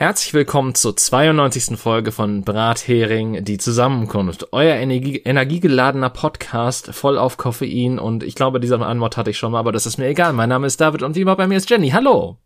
[0.00, 1.76] Herzlich willkommen zur 92.
[1.76, 4.52] Folge von Brathering, die Zusammenkunft.
[4.52, 9.50] Euer Energie energiegeladener Podcast voll auf Koffein und ich glaube, diese Antwort hatte ich schon
[9.50, 10.34] mal, aber das ist mir egal.
[10.34, 11.90] Mein Name ist David und wie immer bei mir ist Jenny.
[11.90, 12.38] Hallo!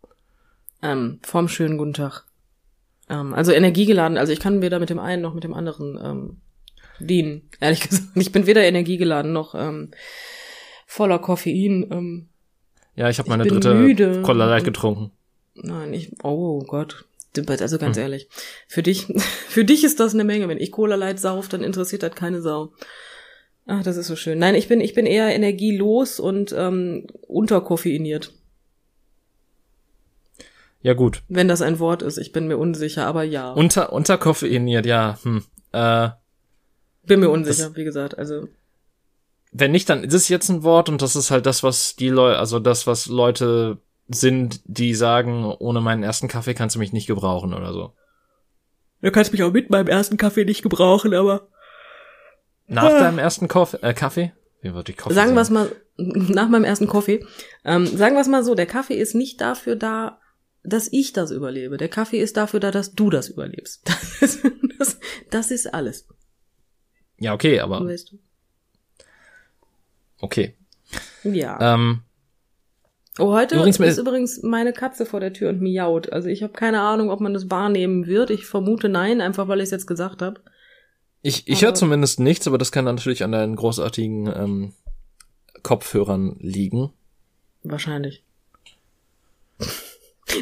[0.81, 2.23] Ähm, vom schönen guten Tag.
[3.07, 6.37] Ähm, also energiegeladen, also ich kann weder mit dem einen noch mit dem anderen ähm,
[6.99, 8.07] dienen, ehrlich gesagt.
[8.15, 9.91] Ich bin weder energiegeladen noch ähm,
[10.87, 11.85] voller Koffein.
[11.91, 12.29] Ähm,
[12.95, 15.11] ja, ich habe meine dritte Cola Light getrunken.
[15.53, 17.05] Nein, ich, oh Gott,
[17.37, 18.03] also ganz hm.
[18.03, 18.29] ehrlich,
[18.67, 19.07] für dich,
[19.47, 20.47] für dich ist das eine Menge.
[20.47, 22.73] Wenn ich Cola Light sauf, dann interessiert das keine Sau.
[23.65, 24.39] Ach, das ist so schön.
[24.39, 28.33] Nein, ich bin, ich bin eher energielos und ähm, unterkoffeiniert.
[30.81, 31.23] Ja, gut.
[31.29, 33.53] Wenn das ein Wort ist, ich bin mir unsicher, aber ja.
[33.53, 35.17] Unter, unterkoffeiniert, ja.
[35.23, 35.43] Hm.
[35.71, 36.09] Äh,
[37.05, 38.49] bin mir unsicher, das, wie gesagt, also.
[39.53, 42.09] Wenn nicht, dann ist es jetzt ein Wort und das ist halt das, was die
[42.09, 46.93] Leute, also das, was Leute sind, die sagen, ohne meinen ersten Kaffee kannst du mich
[46.93, 47.93] nicht gebrauchen oder so.
[49.01, 51.47] Du kannst mich auch mit meinem ersten Kaffee nicht gebrauchen, aber.
[52.67, 52.99] Nach ah.
[52.99, 54.33] deinem ersten Koff äh, Kaffee?
[54.61, 57.25] Wie wird die Kaffee sagen wir es mal, nach meinem ersten Kaffee.
[57.65, 60.19] Ähm, sagen wir es mal so, der Kaffee ist nicht dafür da,
[60.63, 61.77] dass ich das überlebe.
[61.77, 63.83] Der Kaffee ist dafür da, dass du das überlebst.
[64.19, 64.45] Das ist,
[64.79, 64.99] das,
[65.31, 66.07] das ist alles.
[67.17, 67.85] Ja, okay, aber.
[67.85, 68.19] Weißt du.
[70.21, 70.55] Okay.
[71.23, 71.73] Ja.
[71.73, 72.03] Ähm,
[73.19, 76.11] Oh, heute übrigens ist übrigens meine Katze vor der Tür und miaut.
[76.11, 78.31] Also ich habe keine Ahnung, ob man das wahrnehmen wird.
[78.31, 80.41] Ich vermute nein, einfach weil ich es jetzt gesagt habe.
[81.21, 84.73] Ich, ich höre zumindest nichts, aber das kann natürlich an deinen großartigen ähm,
[85.61, 86.91] Kopfhörern liegen.
[87.63, 88.23] Wahrscheinlich.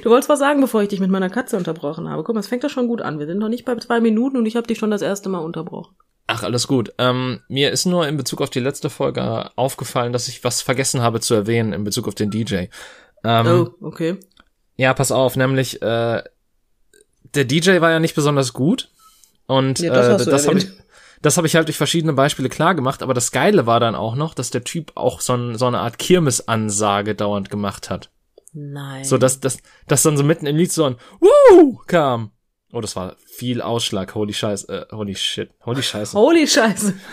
[0.04, 2.24] Du wolltest was sagen, bevor ich dich mit meiner Katze unterbrochen habe.
[2.24, 3.20] Guck mal, es fängt doch schon gut an.
[3.20, 5.40] Wir sind noch nicht bei zwei Minuten und ich habe dich schon das erste Mal
[5.40, 5.94] unterbrochen.
[6.42, 6.94] Ach, alles gut.
[6.98, 11.02] Ähm, mir ist nur in Bezug auf die letzte Folge aufgefallen, dass ich was vergessen
[11.02, 12.66] habe zu erwähnen in Bezug auf den DJ.
[13.24, 14.18] Ähm, oh, okay.
[14.76, 16.24] Ja, pass auf, nämlich äh,
[17.36, 18.90] der DJ war ja nicht besonders gut
[19.46, 20.68] und ja, das, äh, das habe ich
[21.22, 24.16] das habe ich halt durch verschiedene Beispiele klar gemacht, aber das Geile war dann auch
[24.16, 28.10] noch, dass der Typ auch so, ein, so eine Art Kirmesansage dauernd gemacht hat.
[28.54, 29.04] Nein.
[29.04, 32.32] So, dass, dass, dass dann so mitten im Lied so ein Woo kam.
[32.72, 34.16] Oh, das war viel Ausschlag.
[34.16, 34.88] Holy Scheiße.
[34.92, 35.52] Äh, holy shit.
[35.66, 36.18] Holy Scheiße.
[36.18, 36.94] Holy Scheiße.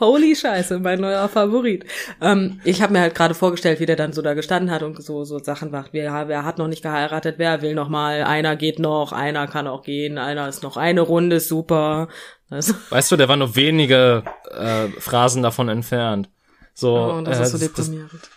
[0.00, 1.84] Holy Scheiße, mein neuer Favorit.
[2.20, 5.02] Ähm, ich habe mir halt gerade vorgestellt, wie der dann so da gestanden hat und
[5.02, 5.92] so so Sachen macht.
[5.92, 7.36] Wer, wer hat noch nicht geheiratet?
[7.38, 8.24] Wer will noch mal?
[8.24, 12.08] Einer geht noch, einer kann auch gehen, einer ist noch eine Runde, super.
[12.50, 12.74] Also.
[12.90, 16.28] Weißt du, der war nur wenige äh, Phrasen davon entfernt.
[16.74, 18.12] So, oh, das äh, ist so deprimierend.
[18.12, 18.30] Das,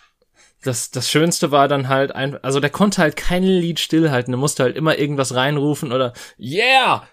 [0.62, 4.38] das, das Schönste war dann halt ein, also der konnte halt kein Lied stillhalten, der
[4.38, 7.06] musste halt immer irgendwas reinrufen oder Yeah!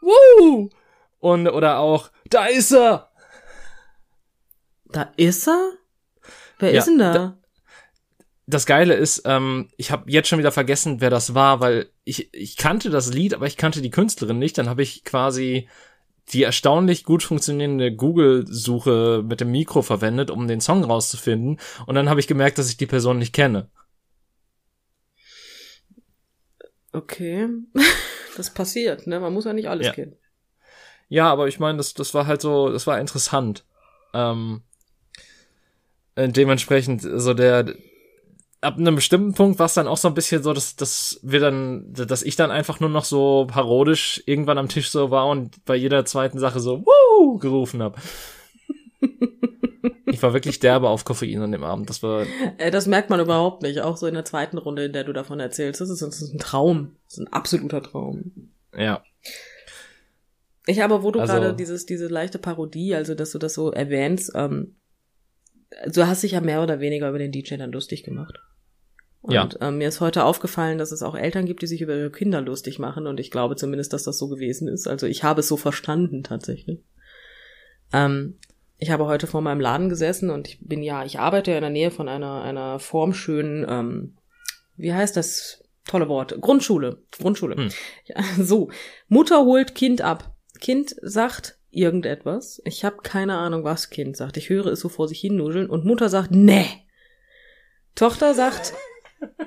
[0.00, 0.70] Woo!
[1.18, 3.10] Und, oder auch, da ist er!
[4.86, 5.72] Da ist er?
[6.58, 7.12] Wer ja, ist denn da?
[7.12, 7.36] da?
[8.46, 12.34] Das Geile ist, ähm, ich habe jetzt schon wieder vergessen, wer das war, weil ich,
[12.34, 14.58] ich kannte das Lied, aber ich kannte die Künstlerin nicht.
[14.58, 15.68] Dann habe ich quasi
[16.28, 21.58] die erstaunlich gut funktionierende Google-Suche mit dem Mikro verwendet, um den Song rauszufinden.
[21.86, 23.68] Und dann habe ich gemerkt, dass ich die Person nicht kenne.
[26.92, 27.48] Okay.
[28.36, 29.18] Das passiert, ne?
[29.18, 29.92] Man muss ja nicht alles ja.
[29.92, 30.16] kennen.
[31.08, 33.66] Ja, aber ich meine, das, das war halt so, das war interessant.
[34.14, 34.62] Ähm,
[36.14, 37.74] äh, dementsprechend, so der,
[38.60, 41.40] ab einem bestimmten Punkt war es dann auch so ein bisschen so, dass, dass wir
[41.40, 45.64] dann, dass ich dann einfach nur noch so parodisch irgendwann am Tisch so war und
[45.64, 47.38] bei jeder zweiten Sache so Woo!
[47.38, 47.98] gerufen habe.
[50.06, 51.88] ich war wirklich derbe auf Koffein an dem Abend.
[51.88, 52.26] Das war.
[52.58, 53.80] Äh, das merkt man überhaupt nicht.
[53.80, 55.80] Auch so in der zweiten Runde, in der du davon erzählst.
[55.80, 56.96] Das ist, das ist ein Traum.
[57.06, 58.50] Das ist ein absoluter Traum.
[58.76, 59.02] Ja.
[60.66, 63.72] Ich habe, wo du also, gerade dieses, diese leichte Parodie, also dass du das so
[63.72, 64.76] erwähnst, ähm,
[65.90, 68.38] du hast dich ja mehr oder weniger über den DJ dann lustig gemacht.
[69.22, 69.48] Und ja.
[69.60, 72.40] ähm, mir ist heute aufgefallen, dass es auch Eltern gibt, die sich über ihre Kinder
[72.40, 73.06] lustig machen.
[73.06, 74.88] Und ich glaube zumindest, dass das so gewesen ist.
[74.88, 76.80] Also ich habe es so verstanden tatsächlich.
[77.92, 78.38] Ähm,
[78.78, 81.62] ich habe heute vor meinem Laden gesessen und ich bin ja, ich arbeite ja in
[81.62, 84.16] der Nähe von einer, einer formschönen, ähm,
[84.76, 86.40] wie heißt das tolle Wort?
[86.40, 87.02] Grundschule.
[87.10, 87.56] Grundschule.
[87.56, 87.68] Hm.
[88.06, 88.70] Ja, so.
[89.08, 90.34] Mutter holt Kind ab.
[90.60, 92.62] Kind sagt irgendetwas.
[92.64, 94.38] Ich habe keine Ahnung, was Kind sagt.
[94.38, 96.66] Ich höre es so vor sich hin nudeln und Mutter sagt, nee.
[97.94, 98.72] Tochter sagt,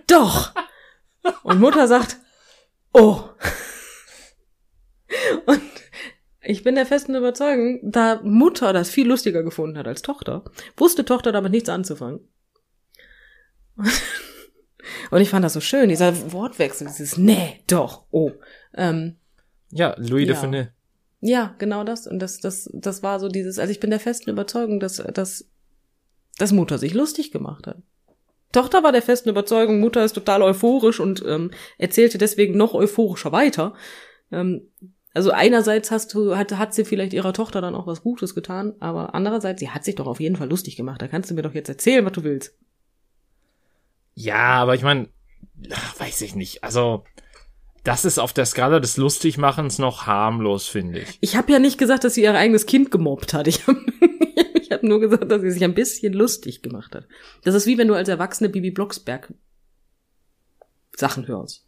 [0.08, 0.54] doch.
[1.44, 2.18] Und Mutter sagt,
[2.94, 3.24] oh.
[5.46, 5.62] Und
[6.42, 10.44] ich bin der festen Überzeugung, da Mutter das viel lustiger gefunden hat als Tochter,
[10.76, 12.20] wusste Tochter damit nichts anzufangen.
[15.12, 18.32] Und ich fand das so schön, dieser Wortwechsel, dieses nee, doch, oh.
[18.74, 19.18] Ähm,
[19.70, 20.34] ja, Louis ja.
[20.34, 20.68] de Funès.
[21.22, 22.06] Ja, genau das.
[22.06, 25.48] Und das, das, das war so dieses, also ich bin der festen Überzeugung, dass, dass,
[26.38, 27.78] dass Mutter sich lustig gemacht hat
[28.54, 33.34] Tochter war der festen Überzeugung, Mutter ist total euphorisch und ähm, erzählte deswegen noch euphorischer
[33.34, 33.74] weiter.
[34.32, 34.70] Ähm,
[35.14, 38.74] also einerseits hast du, hat, hat sie vielleicht ihrer Tochter dann auch was Gutes getan,
[38.80, 41.02] aber andererseits, sie hat sich doch auf jeden Fall lustig gemacht.
[41.02, 42.58] Da kannst du mir doch jetzt erzählen, was du willst.
[44.16, 45.10] Ja, aber ich meine,
[45.98, 46.64] weiß ich nicht.
[46.64, 47.04] Also,
[47.84, 51.18] das ist auf der Skala des Lustigmachens noch harmlos, finde ich.
[51.22, 53.48] Ich habe ja nicht gesagt, dass sie ihr eigenes Kind gemobbt hat.
[53.48, 53.80] Ich habe
[54.74, 57.08] ich hab nur gesagt, dass sie sich ein bisschen lustig gemacht hat.
[57.44, 59.34] Das ist wie wenn du als Erwachsene Bibi Blocksberg
[60.96, 61.66] Sachen hörst.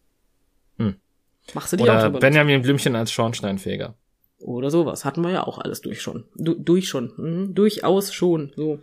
[1.53, 3.95] Machst du die Oder auch drüber Benjamin Blümchen als Schornsteinfeger.
[4.39, 5.05] Oder sowas.
[5.05, 6.25] Hatten wir ja auch alles durch schon.
[6.35, 7.13] Du, durch schon.
[7.17, 7.55] Mhm.
[7.55, 8.51] Durchaus schon.
[8.55, 8.79] So.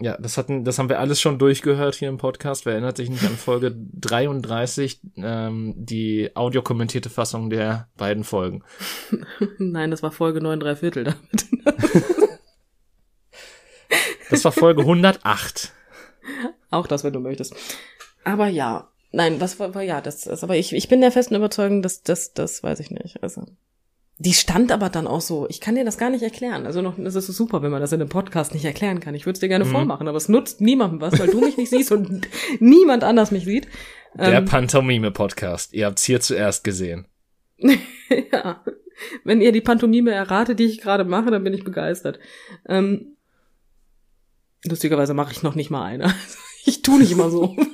[0.00, 2.66] Ja, das hatten, das haben wir alles schon durchgehört hier im Podcast.
[2.66, 8.62] Wer erinnert sich nicht an Folge 33, ähm, die audiokommentierte Fassung der beiden Folgen?
[9.58, 12.16] Nein, das war Folge 9 3 Viertel damit.
[14.30, 15.72] das war Folge 108.
[16.70, 17.54] Auch das, wenn du möchtest.
[18.24, 21.34] Aber ja, Nein, was war, war ja, das ist, aber ich, ich bin der festen
[21.34, 23.22] Überzeugung, dass das, das weiß ich nicht.
[23.22, 23.46] Also.
[24.18, 25.46] Die stand aber dann auch so.
[25.48, 26.66] Ich kann dir das gar nicht erklären.
[26.66, 29.14] Also noch, das ist super, wenn man das in einem Podcast nicht erklären kann.
[29.14, 29.70] Ich würde es dir gerne mhm.
[29.70, 32.28] vormachen, aber es nutzt niemandem was, weil du mich nicht siehst und
[32.60, 33.68] niemand anders mich sieht.
[34.14, 35.72] Der ähm, Pantomime-Podcast.
[35.72, 37.06] Ihr habt's hier zuerst gesehen.
[37.58, 38.62] ja.
[39.24, 42.18] Wenn ihr die Pantomime erratet, die ich gerade mache, dann bin ich begeistert.
[42.68, 43.15] Ähm,
[44.68, 46.14] lustigerweise mache ich noch nicht mal eine.
[46.64, 47.56] ich tu nicht immer so.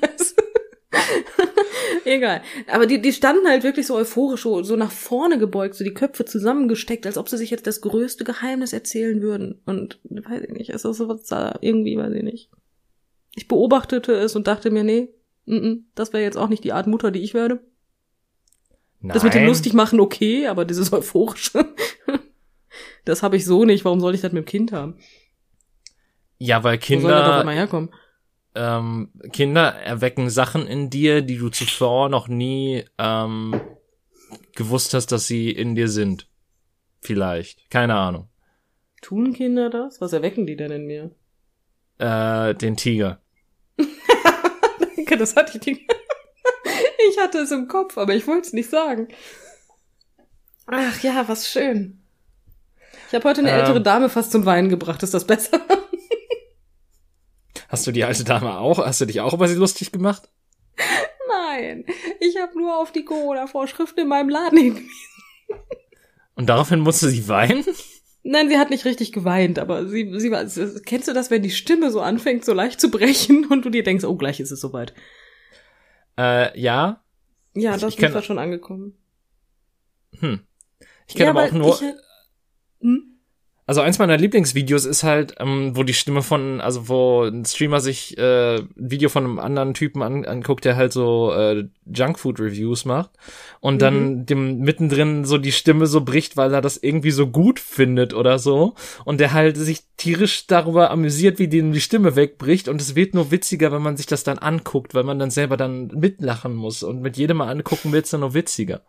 [2.04, 2.42] Egal.
[2.66, 5.94] Aber die, die standen halt wirklich so euphorisch, so, so nach vorne gebeugt, so die
[5.94, 9.60] Köpfe zusammengesteckt, als ob sie sich jetzt das größte Geheimnis erzählen würden.
[9.66, 12.50] Und weiß ich nicht, ist das sowas da irgendwie, weiß ich nicht.
[13.34, 15.08] Ich beobachtete es und dachte mir, nee,
[15.46, 17.60] n -n, das wäre jetzt auch nicht die Art Mutter, die ich werde.
[19.00, 19.14] Nein.
[19.14, 21.66] Das mit dem lustig machen, okay, aber dieses euphorische,
[23.04, 23.84] das habe ich so nicht.
[23.84, 24.96] Warum soll ich das mit dem Kind haben?
[26.44, 27.44] Ja, weil Kinder.
[28.54, 33.60] Ähm, Kinder erwecken Sachen in dir, die du zuvor noch nie ähm,
[34.56, 36.28] gewusst hast, dass sie in dir sind.
[37.00, 37.70] Vielleicht.
[37.70, 38.28] Keine Ahnung.
[39.02, 40.00] Tun Kinder das?
[40.00, 41.12] Was erwecken die denn in mir?
[41.98, 43.20] Äh, den Tiger.
[44.96, 45.82] Danke, das hatte ich nicht.
[47.08, 49.06] ich hatte es im Kopf, aber ich wollte es nicht sagen.
[50.66, 52.02] Ach ja, was schön.
[53.06, 55.04] Ich habe heute eine ähm, ältere Dame fast zum Weinen gebracht.
[55.04, 55.60] Ist das besser?
[57.72, 58.84] Hast du die alte Dame auch?
[58.84, 60.28] Hast du dich auch über sie lustig gemacht?
[61.26, 61.86] Nein,
[62.20, 64.90] ich habe nur auf die Corona-Vorschriften in meinem Laden hingewiesen.
[66.34, 67.64] Und daraufhin musste sie weinen?
[68.24, 70.44] Nein, sie hat nicht richtig geweint, aber sie, sie war,
[70.84, 73.82] kennst du das, wenn die Stimme so anfängt, so leicht zu brechen und du dir
[73.82, 74.92] denkst, oh, gleich ist es soweit?
[76.19, 77.02] Äh, ja.
[77.54, 78.98] Ja, das ich, ist schon angekommen.
[80.19, 80.40] Hm.
[81.08, 81.74] Ich kenne ja, aber auch nur.
[81.74, 81.94] Ich?
[83.64, 87.80] Also eins meiner Lieblingsvideos ist halt, ähm, wo die Stimme von, also wo ein Streamer
[87.80, 92.40] sich äh, ein Video von einem anderen Typen an, anguckt, der halt so äh, Junkfood
[92.40, 93.10] Reviews macht
[93.60, 93.78] und mhm.
[93.78, 98.14] dann dem mittendrin so die Stimme so bricht, weil er das irgendwie so gut findet
[98.14, 98.74] oder so
[99.04, 103.14] und der halt sich tierisch darüber amüsiert, wie dem die Stimme wegbricht und es wird
[103.14, 106.82] nur witziger, wenn man sich das dann anguckt, weil man dann selber dann mitlachen muss
[106.82, 108.81] und mit jedem Mal angucken wird's dann nur witziger.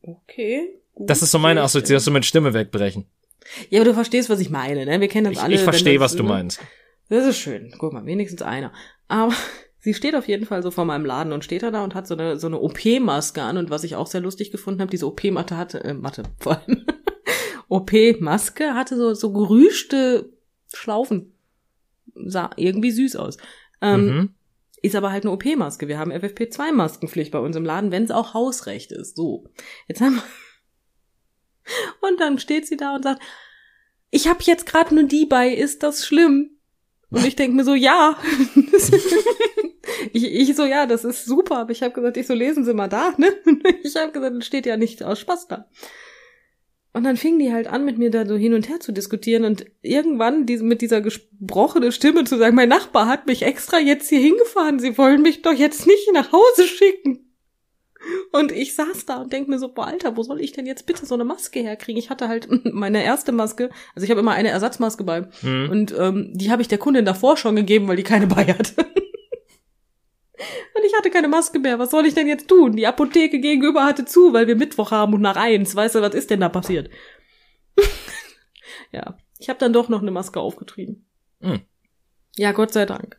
[0.00, 0.68] Okay.
[0.96, 3.06] Das ist so meine Assoziation mit Stimme wegbrechen.
[3.70, 5.00] Ja, aber du verstehst, was ich meine, ne?
[5.00, 5.54] Wir kennen das ich, alle.
[5.54, 6.60] Ich verstehe, was du meinst.
[7.08, 7.72] Das ist schön.
[7.78, 8.72] Guck mal, wenigstens einer.
[9.08, 9.32] Aber
[9.78, 12.06] sie steht auf jeden Fall so vor meinem Laden und steht da da und hat
[12.06, 13.56] so eine, so eine OP-Maske an.
[13.56, 16.84] Und was ich auch sehr lustig gefunden habe, diese OP-Matte hatte, äh, Matte, vor allem.
[17.68, 20.30] OP-Maske hatte so, so gerüschte
[20.72, 21.32] Schlaufen.
[22.14, 23.38] Sah irgendwie süß aus.
[23.80, 24.34] Ähm, mhm.
[24.82, 25.88] Ist aber halt eine OP-Maske.
[25.88, 29.16] Wir haben FFP2-Maskenpflicht bei uns im Laden, wenn es auch Hausrecht ist.
[29.16, 29.48] So.
[29.88, 30.22] Jetzt haben wir
[32.00, 33.22] und dann steht sie da und sagt,
[34.10, 36.50] ich habe jetzt gerade nur die bei, ist das schlimm?
[37.10, 38.16] Und ich denke mir so, ja.
[40.12, 41.58] ich, ich so, ja, das ist super.
[41.58, 43.28] Aber ich habe gesagt, ich so, lesen Sie mal da, ne?
[43.82, 45.68] Ich habe gesagt, das steht ja nicht aus Spaß da.
[46.92, 49.44] Und dann fing die halt an, mit mir da so hin und her zu diskutieren
[49.44, 54.08] und irgendwann die, mit dieser gesprochene Stimme zu sagen, mein Nachbar hat mich extra jetzt
[54.08, 57.33] hier hingefahren, sie wollen mich doch jetzt nicht nach Hause schicken.
[58.32, 60.86] Und ich saß da und denk mir so, boah, Alter, wo soll ich denn jetzt
[60.86, 61.98] bitte so eine Maske herkriegen?
[61.98, 65.28] Ich hatte halt meine erste Maske, also ich habe immer eine Ersatzmaske bei.
[65.42, 65.68] Mhm.
[65.70, 68.74] Und ähm, die habe ich der Kundin davor schon gegeben, weil die keine bei hatte.
[70.74, 71.78] und ich hatte keine Maske mehr.
[71.78, 72.76] Was soll ich denn jetzt tun?
[72.76, 75.76] Die Apotheke gegenüber hatte zu, weil wir Mittwoch haben und nach eins.
[75.76, 76.90] Weißt du, was ist denn da passiert?
[78.92, 81.06] ja, ich habe dann doch noch eine Maske aufgetrieben.
[81.40, 81.60] Mhm.
[82.36, 83.18] Ja, Gott sei Dank.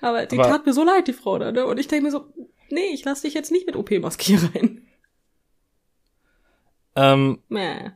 [0.00, 1.66] Aber die Aber tat mir so leid, die Frau da, ne?
[1.66, 2.26] Und ich denke mir so,
[2.70, 4.82] nee, ich lass dich jetzt nicht mit OP-Maske hier rein.
[6.96, 7.90] Ähm, Mäh.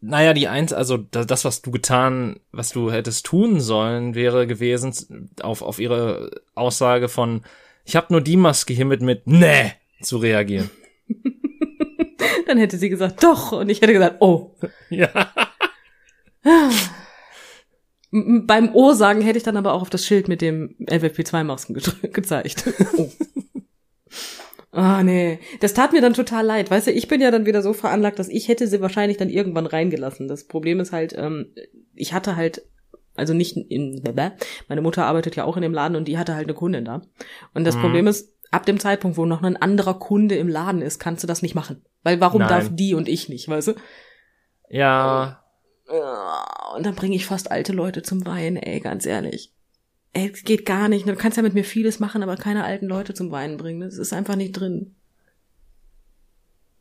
[0.00, 5.30] naja, die eins, also das, was du getan, was du hättest tun sollen, wäre gewesen,
[5.40, 7.42] auf, auf ihre Aussage von,
[7.84, 10.70] ich habe nur die Maske hiermit mit, nee, zu reagieren.
[12.46, 14.54] Dann hätte sie gesagt, doch, und ich hätte gesagt, oh.
[14.90, 15.32] Ja.
[18.10, 21.74] Beim O sagen hätte ich dann aber auch auf das Schild mit dem FFP2-Masken
[22.12, 22.64] gezeigt.
[22.96, 23.10] Oh.
[24.76, 25.38] Ah, oh, nee.
[25.60, 26.68] Das tat mir dann total leid.
[26.68, 29.30] Weißt du, ich bin ja dann wieder so veranlagt, dass ich hätte sie wahrscheinlich dann
[29.30, 30.26] irgendwann reingelassen.
[30.26, 31.54] Das Problem ist halt, ähm,
[31.94, 32.62] ich hatte halt,
[33.14, 34.02] also nicht in,
[34.68, 37.02] meine Mutter arbeitet ja auch in dem Laden und die hatte halt eine Kundin da.
[37.54, 37.82] Und das mhm.
[37.82, 41.28] Problem ist, ab dem Zeitpunkt, wo noch ein anderer Kunde im Laden ist, kannst du
[41.28, 41.84] das nicht machen.
[42.02, 42.48] Weil warum Nein.
[42.48, 43.72] darf die und ich nicht, weißt du?
[44.68, 45.44] Ja.
[46.76, 49.54] Und dann bringe ich fast alte Leute zum Weinen, ey, ganz ehrlich
[50.14, 51.06] ey, es geht gar nicht.
[51.06, 53.80] Du kannst ja mit mir vieles machen, aber keine alten Leute zum Weinen bringen.
[53.80, 54.94] Das ist einfach nicht drin.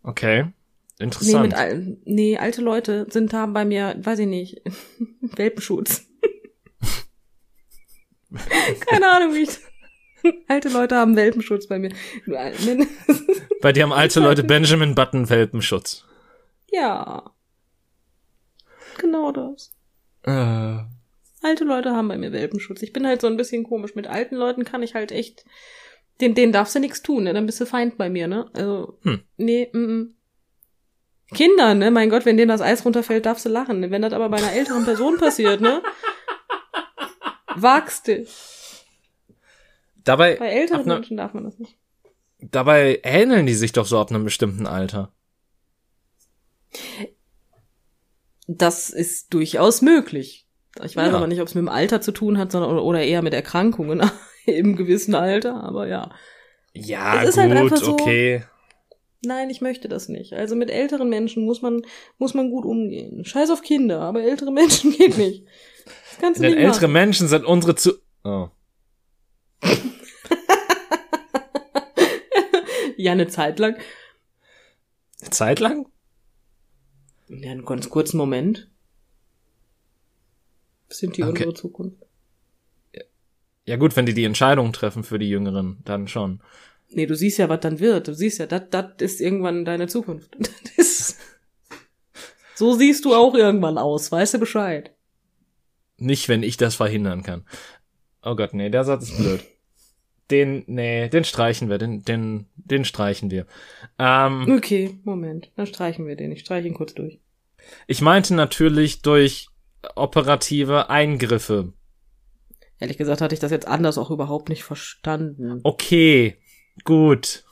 [0.03, 0.45] Okay.
[0.99, 1.53] Interessant.
[1.55, 4.61] Nee, mit, nee alte Leute sind haben bei mir, weiß ich nicht,
[5.21, 6.05] Welpenschutz.
[8.87, 9.59] keine Ahnung, wie ich.
[10.47, 11.91] Alte Leute haben Welpenschutz bei mir.
[13.61, 16.05] bei dir haben alte Leute Benjamin Button Welpenschutz.
[16.71, 17.31] Ja.
[18.97, 19.73] Genau das.
[20.23, 20.92] Äh.
[21.43, 22.81] Alte Leute haben bei mir Welpenschutz.
[22.81, 23.95] Ich bin halt so ein bisschen komisch.
[23.95, 25.43] Mit alten Leuten kann ich halt echt,
[26.21, 27.33] den, denen darfst du nichts tun, ne?
[27.33, 28.49] Dann bist du Feind bei mir, ne?
[28.53, 29.23] Also, hm.
[29.35, 30.15] nee, mm, mm.
[31.33, 31.91] Kinder, ne?
[31.91, 33.91] Mein Gott, wenn denen das Eis runterfällt, darfst du lachen.
[33.91, 35.83] Wenn das aber bei einer älteren Person passiert, ne?
[37.55, 38.29] Wagst dich.
[39.97, 40.37] Dabei.
[40.37, 41.77] Bei älteren ne, Menschen darf man das nicht.
[42.39, 45.13] Dabei ähneln die sich doch so ab einem bestimmten Alter.
[48.47, 50.42] Das ist durchaus möglich.
[50.83, 51.17] Ich weiß ja.
[51.17, 54.01] aber nicht, ob es mit dem Alter zu tun hat, sondern oder eher mit Erkrankungen
[54.45, 56.09] im gewissen Alter, aber ja.
[56.73, 58.43] Ja, es halt gut, halt so, okay.
[59.25, 60.33] Nein, ich möchte das nicht.
[60.33, 61.83] Also mit älteren Menschen muss man
[62.17, 63.23] muss man gut umgehen.
[63.23, 65.45] Scheiß auf Kinder, aber ältere Menschen geht nicht.
[65.85, 66.93] Das kannst du Denn nicht ältere machen.
[66.93, 67.93] Menschen sind unsere zu
[68.25, 68.49] Oh.
[72.95, 73.75] ja, eine Zeit lang.
[75.21, 75.87] Eine Zeit lang?
[77.27, 78.69] Ja, einen ganz kurzen Moment.
[80.93, 81.31] Sind die okay.
[81.31, 81.97] unsere Zukunft?
[83.65, 86.41] Ja gut, wenn die die Entscheidung treffen für die Jüngeren, dann schon.
[86.89, 88.07] Nee, du siehst ja, was dann wird.
[88.07, 90.37] Du siehst ja, das das ist irgendwann deine Zukunft.
[90.77, 91.17] Ist,
[92.55, 94.91] so siehst du auch irgendwann aus, weißt du Bescheid.
[95.97, 97.45] Nicht, wenn ich das verhindern kann.
[98.21, 99.43] Oh Gott, nee, der Satz ist blöd.
[100.31, 103.45] Den, nee, den streichen wir, den, den, den streichen wir.
[103.99, 106.31] Ähm, okay, Moment, dann streichen wir den.
[106.31, 107.19] Ich streiche ihn kurz durch.
[107.87, 109.49] Ich meinte natürlich durch
[109.95, 111.73] operative Eingriffe.
[112.79, 115.61] Ehrlich gesagt hatte ich das jetzt anders auch überhaupt nicht verstanden.
[115.63, 116.37] Okay,
[116.83, 117.43] gut.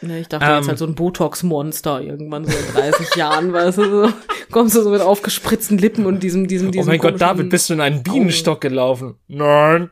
[0.00, 3.78] Ne, ich dachte ähm, jetzt halt so ein Botox-Monster irgendwann so in 30 Jahren, weißt
[3.78, 4.12] du, so,
[4.50, 6.88] kommst du so mit aufgespritzten Lippen und diesem, diesem, diesem.
[6.88, 9.16] Oh mein Gott, David, bist du in einen Bienenstock gelaufen?
[9.26, 9.90] Nein.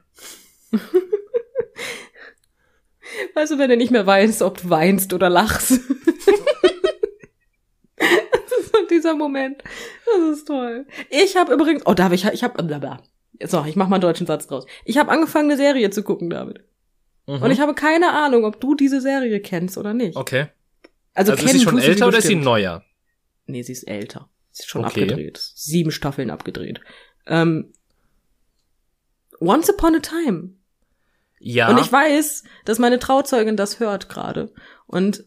[3.35, 5.73] weißt du, wenn du nicht mehr weißt, ob du weinst oder lachst.
[8.91, 9.63] dieser Moment.
[10.05, 10.87] Das ist toll.
[11.11, 12.63] Ich habe übrigens, oh, David, ich, ich habe,
[13.45, 14.67] so, ich mach mal einen deutschen Satz draus.
[14.85, 16.61] Ich habe angefangen, eine Serie zu gucken, David.
[17.27, 17.43] Mhm.
[17.43, 20.17] Und ich habe keine Ahnung, ob du diese Serie kennst oder nicht.
[20.17, 20.47] Okay.
[21.15, 22.85] Also, also ist sie schon älter sie oder ist sie neuer?
[23.47, 24.29] Nee, sie ist älter.
[24.51, 25.03] Sie ist schon okay.
[25.03, 25.39] abgedreht.
[25.55, 26.81] Sieben Staffeln abgedreht.
[27.27, 27.73] Ähm,
[29.41, 30.51] Once Upon a Time.
[31.39, 31.69] Ja.
[31.69, 34.53] Und ich weiß, dass meine Trauzeugin das hört gerade.
[34.87, 35.25] Und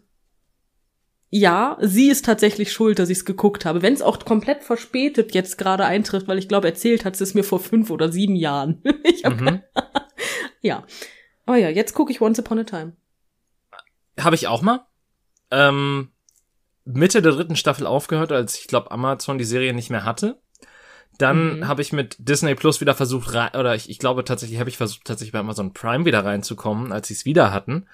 [1.32, 3.84] ja, sie ist tatsächlich schuld, dass ich es geguckt habe.
[3.84, 7.36] Wenn es auch komplett verspätet jetzt gerade eintrifft, weil ich glaube, erzählt hat sie es
[7.36, 8.82] mir vor fünf oder sieben Jahren.
[9.24, 9.62] mhm.
[10.62, 10.86] ja.
[11.46, 12.94] Aber ja, jetzt gucke ich Once Upon a Time.
[14.20, 14.88] Habe ich auch mal.
[15.52, 16.10] Ähm,
[16.86, 20.42] Mitte der dritten Staffel aufgehört, als ich glaube Amazon die Serie nicht mehr hatte.
[21.20, 21.68] Dann mhm.
[21.68, 25.06] habe ich mit Disney Plus wieder versucht, oder ich, ich glaube tatsächlich habe ich versucht,
[25.06, 27.86] tatsächlich bei Amazon Prime wieder reinzukommen, als sie es wieder hatten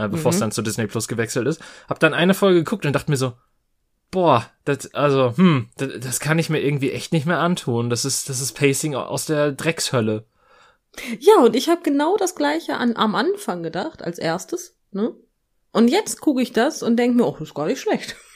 [0.00, 0.40] äh, bevor es mhm.
[0.40, 1.60] dann zu Disney Plus gewechselt ist.
[1.88, 3.34] Hab dann eine Folge geguckt und dachte mir so,
[4.10, 7.90] boah, das, also, hm, das, das kann ich mir irgendwie echt nicht mehr antun.
[7.90, 10.24] Das ist, das ist Pacing aus der Dreckshölle.
[11.18, 15.14] Ja, und ich habe genau das gleiche an, am Anfang gedacht, als erstes, ne?
[15.72, 18.16] Und jetzt gucke ich das und denke mir, oh, das ist gar nicht schlecht.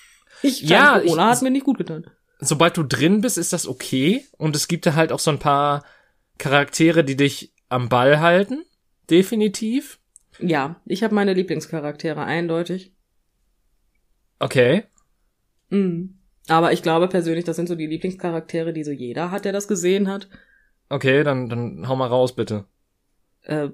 [0.42, 2.04] Ich, ja, Corona ich, hat mir nicht gut getan.
[2.38, 4.26] Sobald du drin bist, ist das okay.
[4.37, 5.85] Und es gibt da halt auch so ein paar
[6.37, 8.62] Charaktere, die dich am Ball halten.
[9.09, 9.99] Definitiv.
[10.38, 12.93] Ja, ich habe meine Lieblingscharaktere, eindeutig.
[14.38, 14.85] Okay.
[15.71, 16.19] Mhm.
[16.49, 19.69] Aber ich glaube persönlich, das sind so die Lieblingscharaktere, die so jeder hat, der das
[19.69, 20.29] gesehen hat.
[20.88, 22.67] Okay, dann, dann hau mal raus, bitte.
[23.43, 23.71] Äh,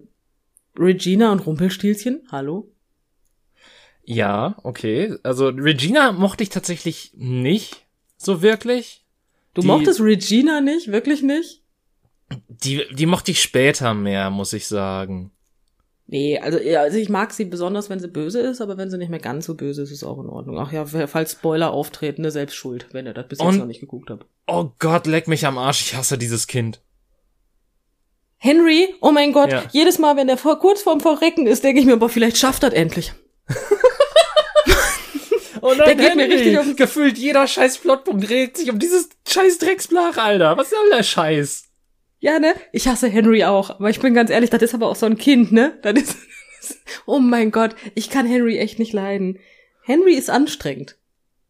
[0.79, 2.73] Regina und Rumpelstilzchen, hallo?
[4.05, 5.17] Ja, okay.
[5.23, 7.87] Also Regina mochte ich tatsächlich nicht.
[8.17, 9.05] So wirklich.
[9.55, 10.93] Du die, mochtest Regina nicht?
[10.93, 11.62] Wirklich nicht?
[12.49, 15.33] Die, die mochte ich später mehr, muss ich sagen.
[16.12, 19.11] Nee, also, also ich mag sie besonders, wenn sie böse ist, aber wenn sie nicht
[19.11, 20.59] mehr ganz so böse ist, ist auch in Ordnung.
[20.59, 23.79] Ach ja, falls Spoiler auftreten, ne, selbst schuld, wenn ihr das bis jetzt noch nicht
[23.79, 24.26] geguckt habt.
[24.49, 26.81] Oh Gott, leck mich am Arsch, ich hasse dieses Kind.
[28.38, 29.62] Henry, oh mein Gott, ja.
[29.71, 32.64] jedes Mal, wenn der vor, kurz vorm Verrecken ist, denke ich mir, boah, vielleicht schafft
[32.64, 33.12] das endlich.
[35.61, 38.81] oh nein, der geht Henry, mir richtig auf Gefühlt jeder scheiß Plotpunkt dreht sich um
[38.81, 40.57] dieses scheiß Drecksblach, Alter.
[40.57, 41.69] Was soll der Scheiß?
[42.20, 42.54] Ja, ne?
[42.72, 43.70] Ich hasse Henry auch.
[43.70, 45.78] Aber ich bin ganz ehrlich, das ist aber auch so ein Kind, ne?
[45.82, 46.18] Das ist,
[47.06, 49.38] oh mein Gott, ich kann Henry echt nicht leiden.
[49.82, 50.96] Henry ist anstrengend.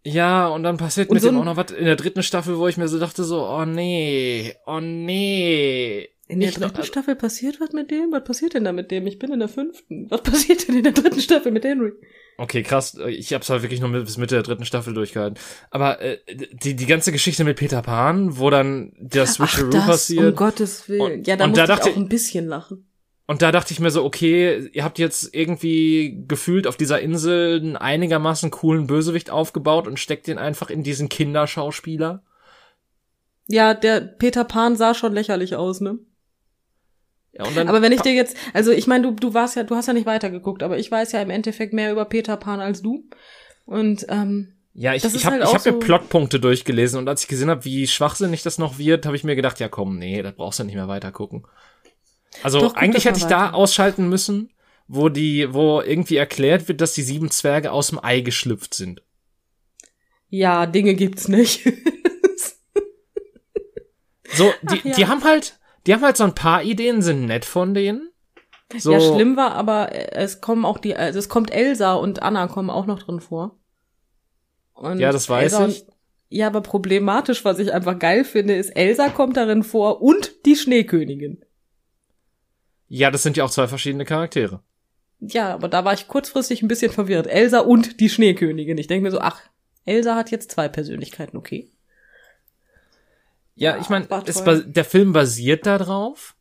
[0.03, 2.57] Ja, und dann passiert und mit so dem auch noch was in der dritten Staffel,
[2.57, 6.09] wo ich mir so dachte so, oh nee, oh nee.
[6.31, 8.13] In der dritten noch, Staffel passiert was mit dem?
[8.13, 9.05] Was passiert denn da mit dem?
[9.09, 10.09] Ich bin in der fünften.
[10.11, 11.93] Was passiert denn in der dritten Staffel mit Henry?
[12.39, 12.97] Okay, krass.
[13.09, 15.39] Ich hab's halt wirklich nur bis Mitte der dritten Staffel durchgehalten.
[15.71, 16.19] Aber äh,
[16.53, 20.25] die, die ganze Geschichte mit Peter Pan, wo dann der Switcheroo Ach, passiert.
[20.25, 21.19] Um Gottes Willen.
[21.19, 22.87] Und, ja, da musste da ich auch ein bisschen lachen.
[23.27, 27.59] Und da dachte ich mir so, okay, ihr habt jetzt irgendwie gefühlt auf dieser Insel
[27.61, 32.23] einen einigermaßen coolen Bösewicht aufgebaut und steckt den einfach in diesen Kinderschauspieler.
[33.49, 35.99] Ja, der Peter Pan sah schon lächerlich aus, ne?
[37.33, 39.63] Ja, und dann aber wenn ich dir jetzt, also ich meine, du, du warst ja,
[39.63, 42.61] du hast ja nicht weitergeguckt, aber ich weiß ja im Endeffekt mehr über Peter Pan
[42.61, 43.05] als du.
[43.67, 47.23] Und ähm, ja, ich, ich habe halt ich hab so mir Plotpunkte durchgelesen und als
[47.23, 50.23] ich gesehen habe, wie schwachsinnig das noch wird, habe ich mir gedacht, ja komm, nee,
[50.23, 51.47] das brauchst du nicht mehr weitergucken.
[52.43, 53.51] Also Doch, eigentlich hätte ich weiter.
[53.51, 54.51] da ausschalten müssen,
[54.89, 59.03] wo die, wo irgendwie erklärt wird, dass die sieben Zwerge aus dem Ei geschlüpft sind.
[60.29, 61.65] Ja, Dinge gibt's nicht.
[64.33, 64.95] so, die, ja.
[64.95, 68.11] die haben halt, die haben halt so ein paar Ideen, sind nett von denen.
[68.79, 68.93] So.
[68.93, 72.71] Ja, schlimm war, aber es kommen auch die, also es kommt Elsa und Anna kommen
[72.71, 73.59] auch noch drin vor.
[74.75, 75.87] Und ja, das weiß Elsa ich.
[76.29, 80.55] ja, aber problematisch, was ich einfach geil finde, ist, Elsa kommt darin vor und die
[80.55, 81.45] Schneekönigin.
[82.87, 84.63] Ja, das sind ja auch zwei verschiedene Charaktere.
[85.21, 87.27] Ja, aber da war ich kurzfristig ein bisschen verwirrt.
[87.27, 88.79] Elsa und die Schneekönigin.
[88.79, 89.41] Ich denke mir so, ach,
[89.85, 91.71] Elsa hat jetzt zwei Persönlichkeiten, okay.
[93.61, 96.35] Ja, ich meine, der Film basiert da drauf,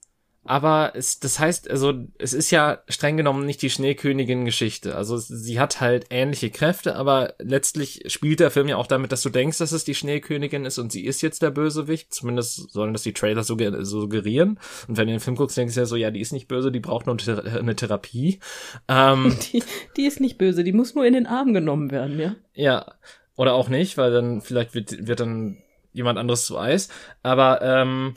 [0.46, 4.96] aber es, das heißt, also es ist ja streng genommen nicht die Schneekönigin-Geschichte.
[4.96, 9.22] Also sie hat halt ähnliche Kräfte, aber letztlich spielt der Film ja auch damit, dass
[9.22, 12.14] du denkst, dass es die Schneekönigin ist und sie ist jetzt der Bösewicht.
[12.14, 14.60] Zumindest sollen das die Trailer suggerieren.
[14.88, 16.72] Und wenn du den Film guckst, denkst du ja so, ja, die ist nicht böse,
[16.72, 17.18] die braucht nur
[17.60, 18.40] eine Therapie.
[18.88, 19.62] Ähm, die,
[19.98, 22.36] die ist nicht böse, die muss nur in den Arm genommen werden, ja.
[22.54, 22.94] Ja.
[23.36, 25.58] Oder auch nicht, weil dann vielleicht wird, wird dann
[26.00, 26.90] jemand anderes zu Eis.
[27.22, 28.16] Aber ähm,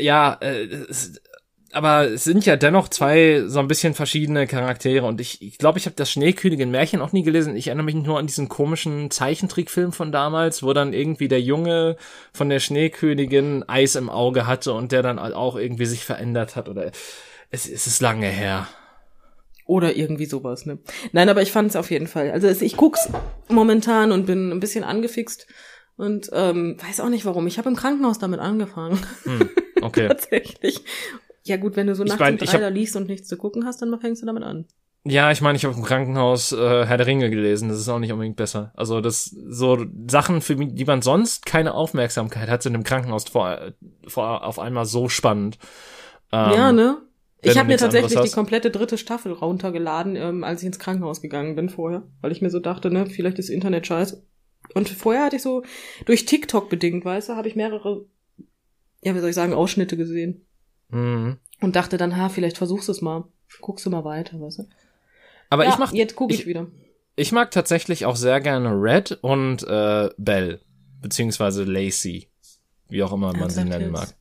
[0.00, 1.20] ja, äh, es,
[1.72, 5.58] aber es sind ja dennoch zwei so ein bisschen verschiedene Charaktere und ich glaube, ich,
[5.58, 7.54] glaub, ich habe das Schneekönigin Märchen auch nie gelesen.
[7.54, 11.96] Ich erinnere mich nur an diesen komischen Zeichentrickfilm von damals, wo dann irgendwie der Junge
[12.32, 16.70] von der Schneekönigin Eis im Auge hatte und der dann auch irgendwie sich verändert hat
[16.70, 16.90] oder
[17.50, 18.68] es, es ist lange her.
[19.66, 20.78] Oder irgendwie sowas, ne?
[21.12, 22.30] Nein, aber ich fand es auf jeden Fall.
[22.30, 23.10] Also ich guck's
[23.48, 25.46] momentan und bin ein bisschen angefixt
[25.96, 27.46] und ähm, weiß auch nicht warum.
[27.46, 28.98] Ich habe im Krankenhaus damit angefangen.
[29.24, 29.50] Hm,
[29.82, 30.08] okay.
[30.08, 30.82] Tatsächlich.
[31.44, 33.28] Ja gut, wenn du so nachts ich mein, um drei hab, da liegst und nichts
[33.28, 34.66] zu gucken hast, dann fängst du damit an.
[35.08, 37.68] Ja, ich meine, ich habe im Krankenhaus äh, Herr der Ringe gelesen.
[37.68, 38.72] Das ist auch nicht unbedingt besser.
[38.74, 43.72] Also das so Sachen, für die man sonst keine Aufmerksamkeit hat, sind im Krankenhaus vor,
[44.08, 45.58] vor auf einmal so spannend.
[46.32, 46.98] Ähm, ja, ne?
[47.42, 51.54] Ich habe mir tatsächlich die komplette dritte Staffel runtergeladen, ähm, als ich ins Krankenhaus gegangen
[51.54, 54.26] bin vorher, weil ich mir so dachte, ne, vielleicht ist Internet scheiße.
[54.74, 55.62] Und vorher hatte ich so,
[56.04, 58.04] durch TikTok bedingt, weißt du, habe ich mehrere,
[59.02, 60.46] ja, wie soll ich sagen, Ausschnitte gesehen.
[60.88, 61.38] Mhm.
[61.60, 63.24] Und dachte dann, ha, vielleicht versuchst du es mal.
[63.60, 64.68] Guckst du mal weiter, weißt du.
[65.50, 65.92] Aber ja, ich mach.
[65.92, 66.66] Jetzt gucke ich, ich, wieder.
[67.14, 70.60] Ich mag tatsächlich auch sehr gerne Red und äh, Belle.
[71.00, 72.28] Beziehungsweise Lacey.
[72.88, 74.14] Wie auch immer man sie nennen mag.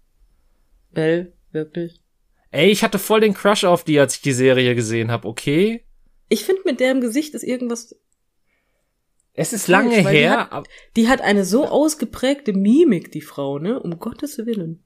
[0.91, 2.01] Belle, wirklich.
[2.51, 5.83] Ey, ich hatte voll den Crush auf die, als ich die Serie gesehen habe, okay?
[6.29, 7.95] Ich finde, mit der im Gesicht ist irgendwas
[9.35, 10.47] es ist lange her.
[10.49, 13.79] Die hat, die hat eine so ausgeprägte Mimik, die Frau, ne?
[13.79, 14.83] Um Gottes Willen.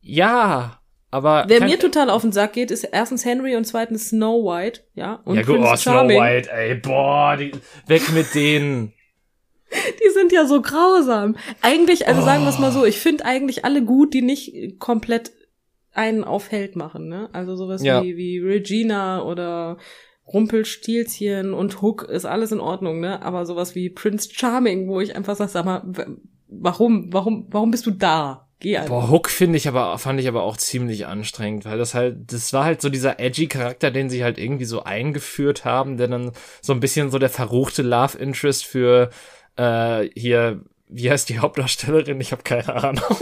[0.00, 1.44] Ja, aber.
[1.48, 5.20] Wer mir total auf den Sack geht, ist erstens Henry und zweitens Snow White, ja?
[5.24, 7.52] Und ja, gut, oh, Snow White, ey, boah, die,
[7.86, 8.92] weg mit denen.
[9.72, 11.36] Die sind ja so grausam.
[11.60, 12.24] Eigentlich, also oh.
[12.24, 15.32] sagen wir es mal so, ich finde eigentlich alle gut, die nicht komplett
[15.92, 17.28] einen auf Held machen, ne?
[17.32, 18.02] Also sowas ja.
[18.02, 19.78] wie, wie Regina oder
[20.26, 23.22] Rumpelstilzchen und Hook ist alles in Ordnung, ne?
[23.22, 25.82] Aber sowas wie Prince Charming, wo ich einfach sag, sag mal,
[26.48, 28.48] warum, warum, warum bist du da?
[28.60, 28.88] Geh einfach.
[28.88, 32.52] Boah, Hook finde ich aber, fand ich aber auch ziemlich anstrengend, weil das halt, das
[32.52, 36.32] war halt so dieser edgy Charakter, den sie halt irgendwie so eingeführt haben, der dann
[36.62, 39.10] so ein bisschen so der verruchte Love Interest für
[39.56, 42.20] äh, hier, wie heißt die Hauptdarstellerin?
[42.20, 43.16] Ich habe keine Ahnung.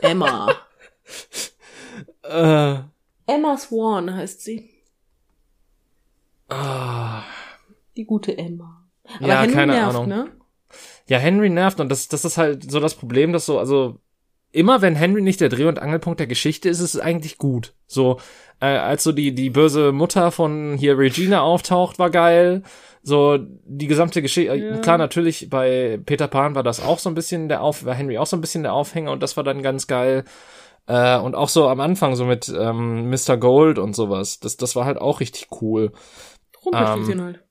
[0.00, 0.54] Emma.
[2.22, 2.76] äh,
[3.26, 4.75] Emma Swan heißt sie.
[6.48, 7.22] Ah.
[7.96, 8.88] Die gute Emma.
[9.18, 10.08] Aber ja, Henry keine nervt, Ahnung.
[10.08, 10.28] Ne?
[11.08, 14.00] Ja, Henry nervt und das, das ist halt so das Problem, dass so, also
[14.52, 17.74] immer wenn Henry nicht der Dreh- und Angelpunkt der Geschichte ist, ist es eigentlich gut.
[17.86, 18.18] So,
[18.60, 22.62] äh, als so die, die böse Mutter von hier Regina auftaucht, war geil.
[23.02, 24.78] So, die gesamte Geschichte, äh, ja.
[24.78, 28.18] klar, natürlich, bei Peter Pan war das auch so ein bisschen der Auf, war Henry
[28.18, 30.24] auch so ein bisschen der Aufhänger und das war dann ganz geil.
[30.86, 33.36] Äh, und auch so am Anfang, so mit ähm, Mr.
[33.36, 34.40] Gold und sowas.
[34.40, 35.92] Das, das war halt auch richtig cool.
[36.66, 37.44] Rumpelstilzchen ähm, halt.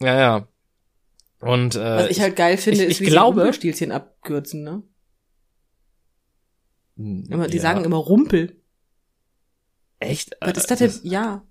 [0.00, 0.48] Ja, ja.
[1.40, 4.62] Und äh, was ich halt geil finde, ich, ist, wie ich sie glaube, Rumpelstilzchen abkürzen,
[4.62, 4.82] ne?
[6.96, 7.62] Hm, immer, die ja.
[7.62, 8.56] sagen immer Rumpel.
[9.98, 10.36] Echt?
[10.40, 10.92] Was ist das denn?
[11.02, 11.44] Ja.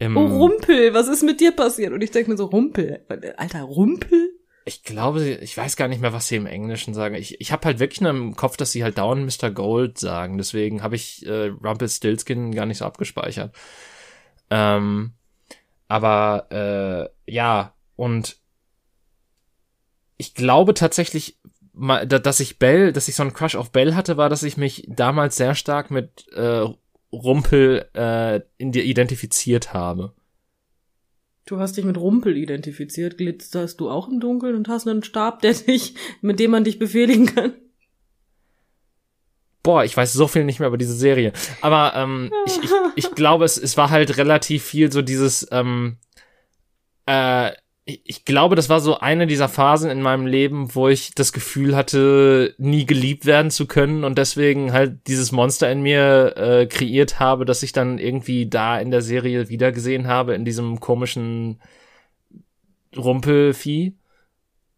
[0.00, 1.92] oh, Rumpel, was ist mit dir passiert?
[1.92, 3.04] Und ich denke mir so, Rumpel.
[3.36, 4.30] Alter, Rumpel?
[4.64, 7.14] Ich glaube, ich weiß gar nicht mehr, was sie im Englischen sagen.
[7.14, 9.50] Ich, ich habe halt wirklich nur im Kopf, dass sie halt dauernd Mr.
[9.50, 10.36] Gold sagen.
[10.36, 13.54] Deswegen habe ich äh, Rumpelstiltskin gar nicht so abgespeichert.
[14.50, 15.14] Ähm,
[15.88, 18.36] aber äh, ja, und
[20.18, 21.38] ich glaube tatsächlich,
[21.72, 24.86] dass ich Bell, dass ich so einen Crush auf Bell hatte, war, dass ich mich
[24.88, 26.66] damals sehr stark mit äh,
[27.12, 30.12] Rumpel äh, in dir identifiziert habe.
[31.46, 33.16] Du hast dich mit Rumpel identifiziert.
[33.16, 36.78] Glitzerst du auch im Dunkeln und hast einen Stab, der dich, mit dem man dich
[36.78, 37.54] befehligen kann?
[39.62, 41.32] Boah, ich weiß so viel nicht mehr über diese Serie.
[41.60, 45.98] Aber ähm, ich, ich, ich glaube, es, es war halt relativ viel so dieses ähm,
[47.06, 47.52] äh,
[48.04, 51.74] ich glaube, das war so eine dieser Phasen in meinem Leben, wo ich das Gefühl
[51.74, 57.18] hatte, nie geliebt werden zu können und deswegen halt dieses Monster in mir äh, kreiert
[57.18, 61.62] habe, dass ich dann irgendwie da in der Serie wiedergesehen habe, in diesem komischen
[62.94, 63.96] Rumpelvieh.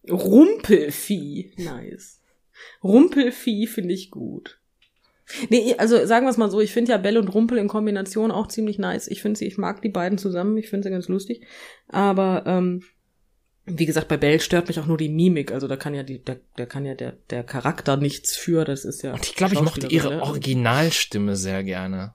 [0.08, 2.20] Rumpelvieh, nice.
[2.84, 4.59] Rumpelvieh finde ich gut.
[5.48, 8.30] Nee, also sagen wir es mal so, ich finde ja Bell und Rumpel in Kombination
[8.30, 9.08] auch ziemlich nice.
[9.08, 11.46] Ich finde sie, ich mag die beiden zusammen, ich finde sie ganz lustig.
[11.88, 12.82] Aber ähm,
[13.66, 15.52] wie gesagt, bei Bell stört mich auch nur die Mimik.
[15.52, 18.64] Also da kann ja die, der, der kann ja der, der Charakter nichts für.
[18.64, 19.12] Das ist ja.
[19.12, 20.22] Und ich glaube, ich mochte ihre ne?
[20.22, 22.14] Originalstimme sehr gerne.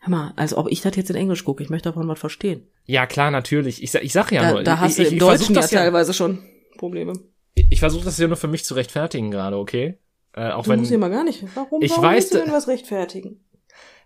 [0.00, 1.62] Hör mal, als ob ich das jetzt in Englisch gucke.
[1.62, 2.66] Ich möchte davon was verstehen.
[2.84, 3.82] Ja, klar, natürlich.
[3.82, 4.62] Ich, ich sag ja da, nur.
[4.62, 6.42] Da hast ich, du im ich, Deutschen ja teilweise schon
[6.78, 7.12] Probleme.
[7.54, 9.98] Ich, ich versuche das ja nur für mich zu rechtfertigen gerade, okay?
[10.38, 10.80] Äh, auch du wenn.
[10.80, 11.44] musst ja mal gar nicht.
[11.54, 13.44] Warum, ich warum weiß, du denn was rechtfertigen?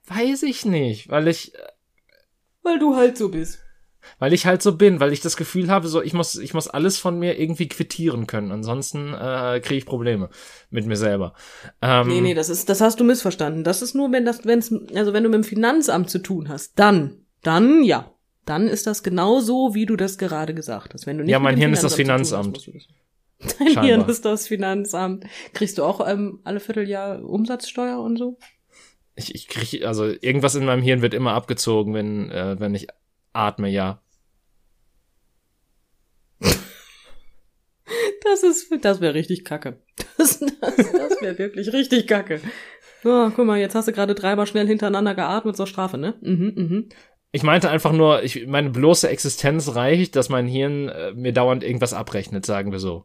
[0.06, 1.52] Weiß ich nicht, weil ich.
[2.62, 3.58] Weil du halt so bist
[4.18, 6.68] weil ich halt so bin, weil ich das Gefühl habe, so ich muss ich muss
[6.68, 10.28] alles von mir irgendwie quittieren können, ansonsten äh, kriege ich Probleme
[10.70, 11.34] mit mir selber.
[11.80, 13.64] Ähm, nee, nee, das ist das hast du missverstanden.
[13.64, 16.78] Das ist nur wenn das wenn's also wenn du mit dem Finanzamt zu tun hast,
[16.78, 18.12] dann dann ja,
[18.44, 21.06] dann ist das genau so, wie du das gerade gesagt hast.
[21.06, 22.58] Wenn du nicht Ja, mein Hirn ist das Finanzamt.
[22.58, 22.88] Hast,
[23.58, 23.84] Dein Scheinbar.
[23.84, 25.26] Hirn ist das Finanzamt.
[25.52, 28.38] Kriegst du auch ähm, alle Vierteljahr Umsatzsteuer und so?
[29.14, 32.86] Ich, ich krieg, also irgendwas in meinem Hirn wird immer abgezogen, wenn, äh, wenn ich
[33.32, 34.00] atme, ja.
[38.24, 39.82] Das ist, das wäre richtig kacke.
[40.16, 42.40] Das, das, das wäre wirklich richtig kacke.
[43.04, 46.14] Oh, guck mal, jetzt hast du gerade dreimal schnell hintereinander geatmet zur Strafe, ne?
[46.22, 46.88] Mhm, mhm.
[47.32, 51.64] Ich meinte einfach nur, ich, meine bloße Existenz reicht, dass mein Hirn äh, mir dauernd
[51.64, 53.04] irgendwas abrechnet, sagen wir so.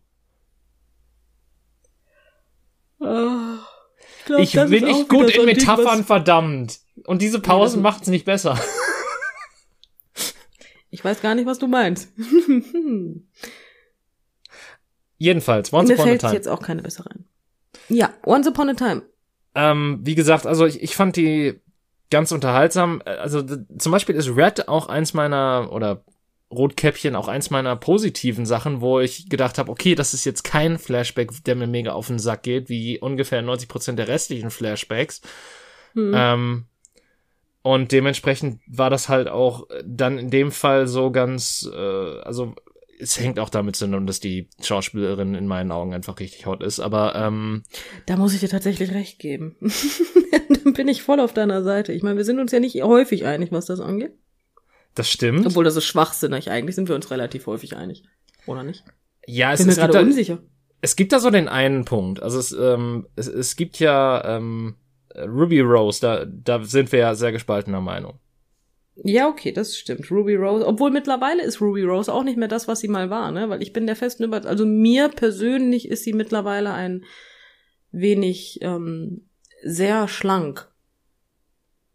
[2.99, 6.79] Ich, glaub, ich bin nicht gut in Metaphern, verdammt.
[7.05, 8.59] Und diese Pausen nee, macht's nicht besser.
[10.89, 12.09] Ich weiß gar nicht, was du meinst.
[15.17, 16.13] Jedenfalls, Once Mir Upon a Time.
[16.13, 17.25] Mir fällt jetzt auch keine bessere ein.
[17.89, 19.03] Ja, Once Upon a Time.
[19.55, 21.59] Ähm, wie gesagt, also ich, ich fand die
[22.09, 23.01] ganz unterhaltsam.
[23.05, 26.03] Also zum Beispiel ist Red auch eins meiner, oder
[26.49, 30.79] Rotkäppchen auch eins meiner positiven Sachen, wo ich gedacht habe, okay, das ist jetzt kein
[30.79, 35.21] Flashback, der mir mega auf den Sack geht, wie ungefähr 90 Prozent der restlichen Flashbacks.
[35.93, 36.13] Hm.
[36.15, 36.65] Ähm,
[37.63, 42.55] und dementsprechend war das halt auch dann in dem Fall so ganz, äh, also
[42.99, 46.79] es hängt auch damit zusammen, dass die Schauspielerin in meinen Augen einfach richtig hot ist,
[46.79, 47.63] aber ähm,
[48.05, 49.57] da muss ich dir tatsächlich recht geben.
[50.63, 51.93] Dann bin ich voll auf deiner Seite.
[51.93, 54.13] Ich meine, wir sind uns ja nicht häufig einig, was das angeht.
[54.97, 55.45] Das stimmt.
[55.45, 56.49] Obwohl das ist schwachsinnig.
[56.49, 58.03] Eigentlich sind wir uns relativ häufig einig,
[58.47, 58.83] oder nicht?
[59.27, 60.39] Ja, es, bin es mir gerade unsicher.
[60.81, 62.19] Es gibt da so den einen Punkt.
[62.23, 64.75] Also es, ähm, es, es gibt ja ähm,
[65.15, 68.19] Ruby Rose, da, da sind wir ja sehr gespaltener Meinung.
[69.03, 70.09] Ja, okay, das stimmt.
[70.09, 73.31] Ruby Rose, obwohl mittlerweile ist Ruby Rose auch nicht mehr das, was sie mal war,
[73.31, 73.49] ne?
[73.49, 77.05] Weil ich bin der festen Überzeugung, also mir persönlich ist sie mittlerweile ein
[77.91, 79.29] wenig ähm,
[79.61, 80.71] sehr schlank.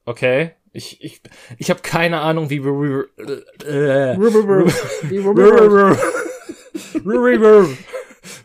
[0.05, 0.53] Okay.
[0.73, 1.21] Ich, ich,
[1.59, 3.05] ich habe keine Ahnung, wie Ruby
[3.67, 4.39] äh, Ruby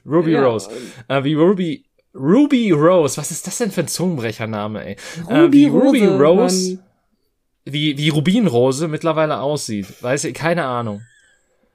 [0.06, 0.36] Ruby.
[0.36, 0.70] Rose.
[1.08, 3.18] Äh, wie Ruby, Ruby Rose.
[3.18, 4.98] Was ist das denn für ein Zungenbrechername, ey?
[5.30, 6.80] Ruby äh, wie Ruby Rose, Rose
[7.66, 10.02] wie, wie Rubinrose mittlerweile aussieht.
[10.02, 11.02] Weiß ich, keine Ahnung.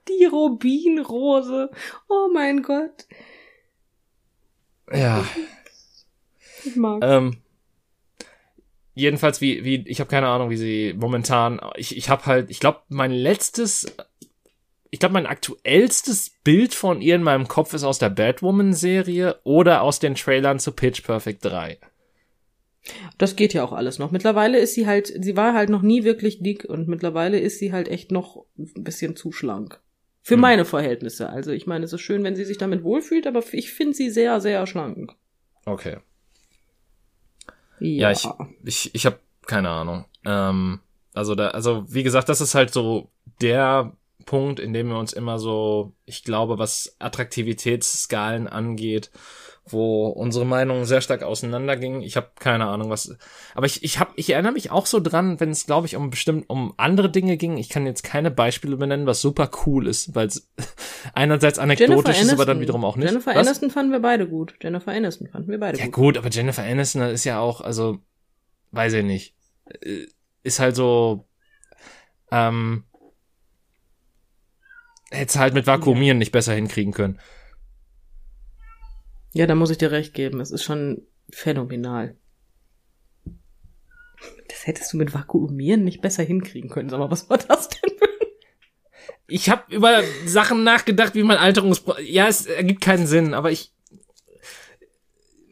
[0.08, 1.70] Die Rubinrose.
[2.08, 3.06] Oh mein Gott.
[4.92, 5.24] Ja.
[6.64, 7.00] Ich mag.
[7.02, 7.36] Ähm,
[8.94, 12.60] jedenfalls wie wie ich habe keine Ahnung, wie sie momentan ich ich habe halt ich
[12.60, 13.94] glaube mein letztes
[14.90, 19.40] ich glaube mein aktuellstes Bild von ihr in meinem Kopf ist aus der Batwoman Serie
[19.44, 21.78] oder aus den Trailern zu Pitch Perfect 3.
[23.16, 24.10] Das geht ja auch alles noch.
[24.10, 27.72] Mittlerweile ist sie halt, sie war halt noch nie wirklich dick und mittlerweile ist sie
[27.72, 29.80] halt echt noch ein bisschen zu schlank.
[30.20, 30.40] Für hm.
[30.40, 31.30] meine Verhältnisse.
[31.30, 34.10] Also ich meine, es ist schön, wenn sie sich damit wohlfühlt, aber ich finde sie
[34.10, 35.12] sehr, sehr schlank.
[35.64, 35.98] Okay.
[37.82, 38.28] Ja, ja ich,
[38.64, 40.04] ich, ich habe keine Ahnung.
[40.24, 40.80] Ähm,
[41.14, 43.92] also da, also wie gesagt, das ist halt so der
[44.24, 49.10] Punkt, in dem wir uns immer so, ich glaube, was Attraktivitätsskalen angeht,
[49.64, 52.02] wo unsere Meinungen sehr stark auseinandergingen.
[52.02, 53.16] Ich habe keine Ahnung, was.
[53.54, 56.10] Aber ich, ich hab, ich erinnere mich auch so dran, wenn es, glaube ich, um
[56.10, 57.56] bestimmt um andere Dinge ging.
[57.56, 60.50] Ich kann jetzt keine Beispiele benennen, was super cool ist, weil es
[61.14, 63.08] einerseits anekdotisch ist, aber dann wiederum auch nicht.
[63.08, 63.46] Jennifer was?
[63.46, 64.54] Aniston fanden wir beide gut.
[64.60, 65.92] Jennifer Aniston fanden wir beide ja, gut.
[65.94, 67.98] Ja gut, aber Jennifer Aniston ist ja auch, also
[68.72, 69.34] weiß ich nicht,
[69.80, 70.06] äh,
[70.42, 71.28] ist halt so.
[72.32, 72.84] Ähm,
[75.10, 76.20] hätte halt mit Vakuumieren ja.
[76.20, 77.20] nicht besser hinkriegen können.
[79.32, 80.40] Ja, da muss ich dir recht geben.
[80.40, 82.16] Es ist schon phänomenal.
[84.48, 86.90] Das hättest du mit Vakuumieren nicht besser hinkriegen können.
[86.90, 87.90] Sag mal, was war das denn?
[89.26, 91.82] Ich habe über Sachen nachgedacht, wie man Alterungs...
[92.04, 93.72] Ja, es ergibt keinen Sinn, aber ich...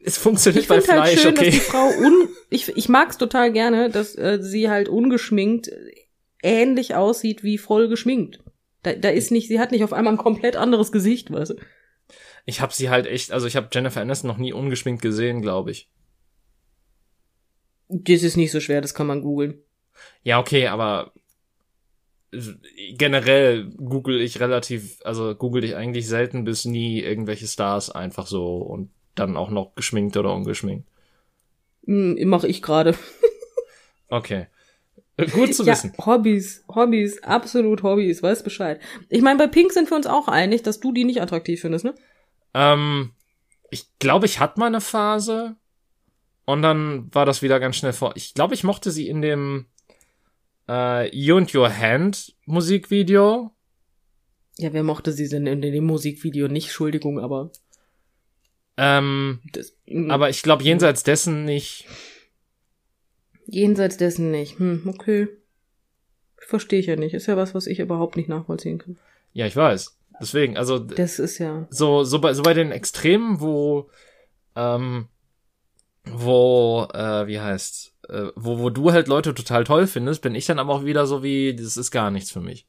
[0.03, 1.47] Es funktioniert ich bei halt Fleisch, halt schön, okay.
[1.47, 5.71] Dass die Frau un ich, ich mag's total gerne, dass äh, sie halt ungeschminkt
[6.43, 8.41] ähnlich aussieht wie voll geschminkt.
[8.83, 11.55] Da, da ist nicht, sie hat nicht auf einmal ein komplett anderes Gesicht, weißt du
[12.45, 15.71] ich habe sie halt echt, also ich habe Jennifer Aniston noch nie ungeschminkt gesehen, glaube
[15.71, 15.89] ich.
[17.89, 19.59] Das ist nicht so schwer, das kann man googeln.
[20.23, 21.13] Ja, okay, aber
[22.93, 28.59] generell google ich relativ, also google ich eigentlich selten bis nie irgendwelche Stars einfach so
[28.59, 30.87] und dann auch noch geschminkt oder ungeschminkt.
[31.87, 32.95] Hm, mach ich gerade.
[34.09, 34.47] okay.
[35.33, 35.93] Gut zu wissen.
[35.99, 38.81] Ja, Hobbys, Hobbys, absolut Hobbys, weiß Bescheid.
[39.09, 41.85] Ich meine, bei Pink sind wir uns auch einig, dass du die nicht attraktiv findest,
[41.85, 41.95] ne?
[42.55, 43.13] Ähm,
[43.71, 45.57] ich glaube, ich hatte mal eine Phase
[46.45, 48.13] und dann war das wieder ganz schnell vor.
[48.17, 49.67] Ich glaube, ich mochte sie in dem
[50.69, 53.53] äh, You and Your Hand Musikvideo.
[54.59, 56.49] Ja, wer mochte sie denn in dem Musikvideo?
[56.49, 57.51] Nicht, Entschuldigung, aber.
[58.77, 59.77] Ähm, das,
[60.09, 61.87] aber ich glaube, jenseits dessen nicht.
[63.47, 64.59] Jenseits dessen nicht.
[64.59, 65.29] Hm, okay.
[66.37, 67.15] Verstehe ich ja nicht.
[67.15, 68.99] Ist ja was, was ich überhaupt nicht nachvollziehen kann.
[69.33, 70.00] Ja, ich weiß.
[70.21, 70.79] Deswegen, also.
[70.79, 71.67] Das ist ja.
[71.71, 73.91] So, so bei, so bei den Extremen, wo,
[74.55, 75.09] ähm,
[76.05, 80.47] wo, äh, wie heißt, äh, wo, wo du halt Leute total toll findest, bin ich
[80.47, 82.67] dann aber auch wieder so wie, das ist gar nichts für mich.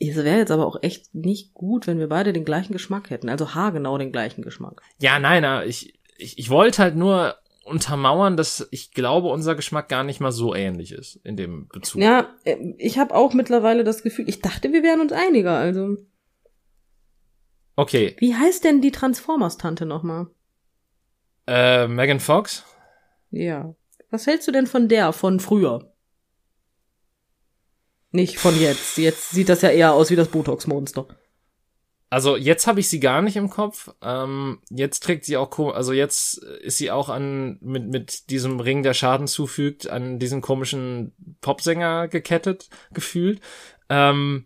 [0.00, 3.28] Es wäre jetzt aber auch echt nicht gut, wenn wir beide den gleichen Geschmack hätten,
[3.28, 4.82] also haargenau den gleichen Geschmack.
[4.98, 10.04] Ja, nein, ich, ich, ich wollte halt nur untermauern, dass ich glaube, unser Geschmack gar
[10.04, 12.02] nicht mal so ähnlich ist in dem Bezug.
[12.02, 15.96] Ja, äh, ich habe auch mittlerweile das Gefühl, ich dachte, wir wären uns einiger, also.
[17.76, 18.14] Okay.
[18.18, 20.28] Wie heißt denn die Transformers-Tante nochmal?
[21.46, 22.64] Äh, Megan Fox?
[23.30, 23.74] Ja.
[24.10, 25.92] Was hältst du denn von der, von früher?
[28.12, 28.96] Nicht von jetzt.
[28.96, 31.08] Jetzt sieht das ja eher aus wie das Botox-Monster.
[32.14, 33.92] Also jetzt habe ich sie gar nicht im Kopf.
[34.00, 38.84] Ähm, jetzt trägt sie auch, also jetzt ist sie auch an mit mit diesem Ring,
[38.84, 43.40] der Schaden zufügt, an diesen komischen Popsänger gekettet gefühlt.
[43.88, 44.44] Ähm,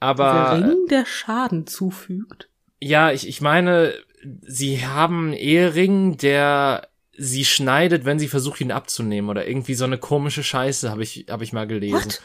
[0.00, 2.48] aber der Ring, der Schaden zufügt.
[2.80, 3.94] Ja, ich ich meine,
[4.42, 9.84] sie haben einen Ehering, der sie schneidet, wenn sie versucht ihn abzunehmen oder irgendwie so
[9.84, 11.94] eine komische Scheiße habe ich habe ich mal gelesen.
[11.94, 12.22] What?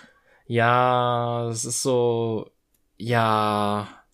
[0.48, 2.50] Ja, es ist so
[2.98, 4.05] ja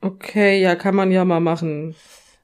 [0.00, 1.94] Okay, ja, kann man ja mal machen.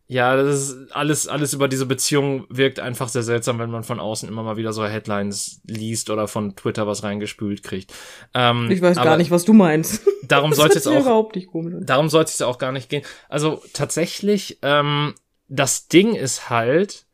[0.09, 3.99] Ja, das ist alles, alles über diese Beziehung wirkt einfach sehr seltsam, wenn man von
[3.99, 7.93] außen immer mal wieder so Headlines liest oder von Twitter was reingespült kriegt.
[8.33, 10.07] Ähm, ich weiß gar nicht, was du meinst.
[10.23, 11.75] Darum sollte es auch, überhaupt nicht komisch.
[11.81, 13.05] darum sollte es auch gar nicht gehen.
[13.29, 15.15] Also tatsächlich, ähm,
[15.49, 17.07] das Ding ist halt,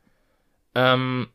[0.74, 1.28] ähm,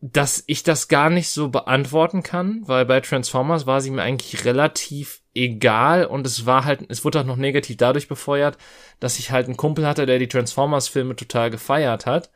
[0.00, 4.44] dass ich das gar nicht so beantworten kann, weil bei Transformers war sie mir eigentlich
[4.46, 8.56] relativ egal und es war halt, es wurde auch noch negativ dadurch befeuert,
[8.98, 12.30] dass ich halt einen Kumpel hatte, der die Transformers-Filme total gefeiert hat.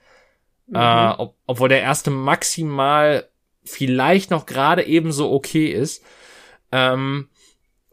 [0.66, 0.76] Mhm.
[0.76, 3.28] Äh, ob, obwohl der erste maximal
[3.64, 6.04] vielleicht noch gerade ebenso okay ist.
[6.70, 7.28] Ähm,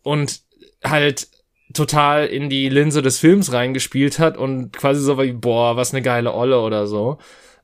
[0.03, 0.41] und
[0.83, 1.29] halt
[1.73, 6.01] total in die Linse des Films reingespielt hat und quasi so wie, boah, was eine
[6.01, 7.19] geile Olle oder so.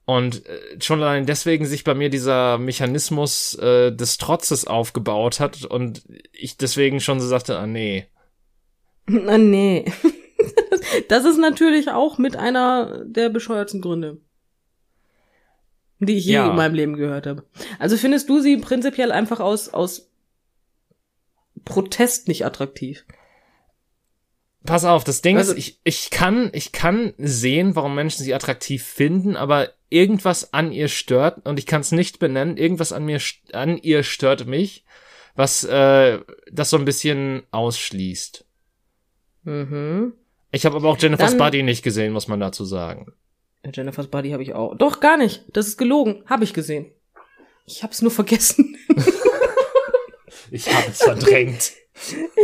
[0.07, 5.65] Und äh, schon allein deswegen sich bei mir dieser Mechanismus äh, des Trotzes aufgebaut hat
[5.65, 8.07] und ich deswegen schon so sagte, ah nee.
[9.27, 9.83] Ah nee.
[11.09, 14.21] das ist natürlich auch mit einer der bescheuerten Gründe,
[15.99, 16.49] die ich je ja.
[16.51, 17.43] in meinem Leben gehört habe.
[17.77, 20.09] Also findest du sie prinzipiell einfach aus, aus
[21.65, 23.05] Protest nicht attraktiv?
[24.67, 28.33] Pass auf, das Ding also, ist, ich, ich kann, ich kann sehen, warum Menschen sie
[28.33, 32.57] attraktiv finden, aber irgendwas an ihr stört und ich kann es nicht benennen.
[32.57, 33.21] Irgendwas an mir,
[33.53, 34.83] an ihr stört mich,
[35.35, 36.19] was äh,
[36.51, 38.43] das so ein bisschen ausschließt.
[39.43, 40.13] Mhm.
[40.51, 43.13] Ich habe aber auch Jennifer's Dann, Body nicht gesehen, muss man dazu sagen.
[43.73, 44.75] Jennifer's Body habe ich auch.
[44.77, 45.45] Doch gar nicht.
[45.53, 46.23] Das ist gelogen.
[46.25, 46.91] Habe ich gesehen.
[47.65, 48.77] Ich habe es nur vergessen.
[50.51, 51.71] ich habe es verdrängt.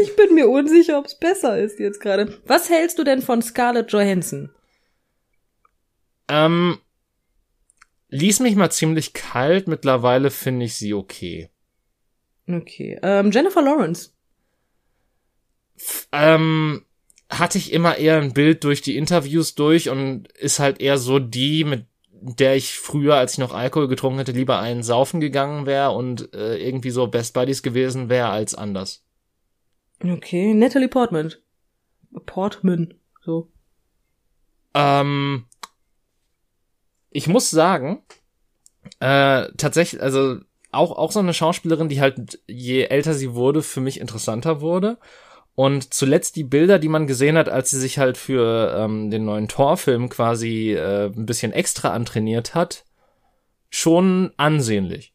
[0.02, 2.40] Ich bin mir unsicher, ob es besser ist jetzt gerade.
[2.46, 4.50] Was hältst du denn von Scarlett Johansson?
[6.28, 6.80] Ähm,
[8.10, 9.68] ließ mich mal ziemlich kalt.
[9.68, 11.50] Mittlerweile finde ich sie okay.
[12.48, 13.00] Okay.
[13.04, 14.12] Ähm, Jennifer Lawrence.
[15.76, 16.86] F ähm,
[17.30, 21.20] hatte ich immer eher ein Bild durch die Interviews durch und ist halt eher so
[21.20, 25.66] die, mit der ich früher, als ich noch Alkohol getrunken hätte, lieber einen saufen gegangen
[25.66, 29.04] wäre und äh, irgendwie so Best Buddies gewesen wäre als anders.
[30.02, 31.34] Okay, Natalie Portman.
[32.26, 33.52] Portman, so.
[34.74, 35.46] Ähm,
[37.10, 38.04] ich muss sagen,
[39.00, 40.40] äh, tatsächlich, also
[40.72, 44.98] auch, auch so eine Schauspielerin, die halt, je älter sie wurde, für mich interessanter wurde.
[45.56, 49.26] Und zuletzt die Bilder, die man gesehen hat, als sie sich halt für ähm, den
[49.26, 52.86] neuen Torfilm quasi äh, ein bisschen extra antrainiert hat,
[53.70, 55.14] schon ansehnlich.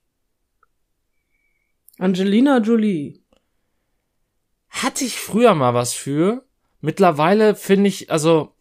[1.99, 3.21] Angelina Jolie.
[4.71, 6.45] Hatte ich früher mal was für.
[6.81, 8.55] Mittlerweile finde ich, also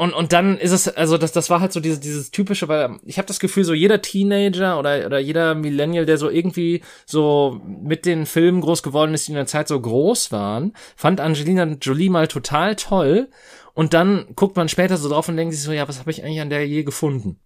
[0.00, 3.00] und, und dann ist es, also das, das war halt so dieses, dieses typische, weil
[3.02, 7.60] ich habe das Gefühl, so jeder Teenager oder, oder jeder Millennial, der so irgendwie so
[7.66, 11.64] mit den Filmen groß geworden ist, die in der Zeit so groß waren, fand Angelina
[11.64, 13.28] Jolie mal total toll.
[13.74, 16.22] Und dann guckt man später so drauf und denkt sich so, ja, was habe ich
[16.22, 17.40] eigentlich an der je gefunden?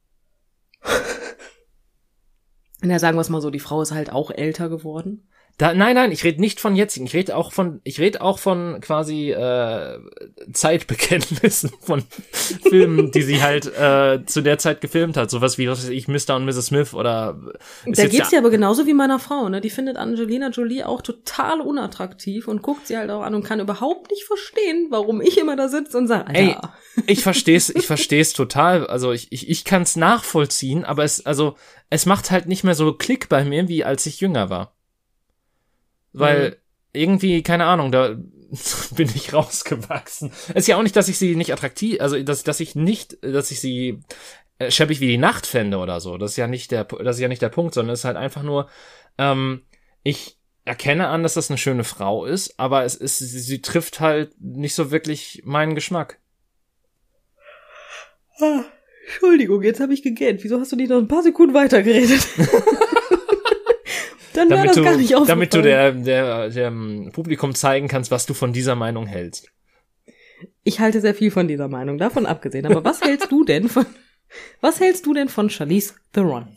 [2.84, 5.28] Ja, sagen wir es mal so, die Frau ist halt auch älter geworden.
[5.58, 7.06] Da, nein, nein, ich rede nicht von jetzigen.
[7.06, 9.98] Ich rede auch von, ich rede auch von quasi äh,
[10.52, 12.02] Zeitbekenntnissen von
[12.68, 15.30] Filmen, die sie halt äh, zu der Zeit gefilmt hat.
[15.30, 16.36] Sowas wie, was weiß ich, Mr.
[16.36, 16.66] und Mrs.
[16.66, 17.38] Smith oder.
[17.86, 19.60] Da geht's ja aber genauso wie meiner Frau, ne?
[19.60, 23.60] Die findet Angelina Jolie auch total unattraktiv und guckt sie halt auch an und kann
[23.60, 26.56] überhaupt nicht verstehen, warum ich immer da sitze und sage, Ey,
[27.06, 28.86] ich versteh's, ich versteh's total.
[28.86, 31.56] Also ich, ich, ich kann's nachvollziehen, aber es, also
[31.90, 34.71] es macht halt nicht mehr so Klick bei mir, wie als ich jünger war.
[36.12, 36.54] Weil mhm.
[36.92, 38.16] irgendwie, keine Ahnung, da
[38.96, 40.32] bin ich rausgewachsen.
[40.54, 43.50] Ist ja auch nicht, dass ich sie nicht attraktiv, also dass, dass ich nicht, dass
[43.50, 44.00] ich sie
[44.58, 46.18] äh, scheppig wie die Nacht fände oder so.
[46.18, 48.16] Das ist ja nicht der, das ist ja nicht der Punkt, sondern es ist halt
[48.16, 48.68] einfach nur,
[49.18, 49.62] ähm,
[50.02, 54.00] ich erkenne an, dass das eine schöne Frau ist, aber es ist, sie, sie trifft
[54.00, 56.20] halt nicht so wirklich meinen Geschmack.
[58.40, 58.64] Ah,
[59.06, 60.44] Entschuldigung, jetzt habe ich gegähnt.
[60.44, 62.26] Wieso hast du nicht noch ein paar Sekunden weitergeredet?
[64.48, 68.26] Dann wäre das du, gar nicht Damit du der, der, dem Publikum zeigen kannst, was
[68.26, 69.50] du von dieser Meinung hältst.
[70.64, 72.66] Ich halte sehr viel von dieser Meinung, davon abgesehen.
[72.66, 73.86] Aber was hältst du denn von,
[74.60, 76.56] was hältst du denn von Charlize Theron?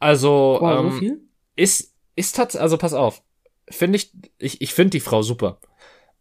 [0.00, 1.20] Also, wow, ähm, so viel?
[1.56, 3.22] ist, ist tatsächlich, also pass auf.
[3.68, 5.60] Finde ich, ich, ich finde die Frau super.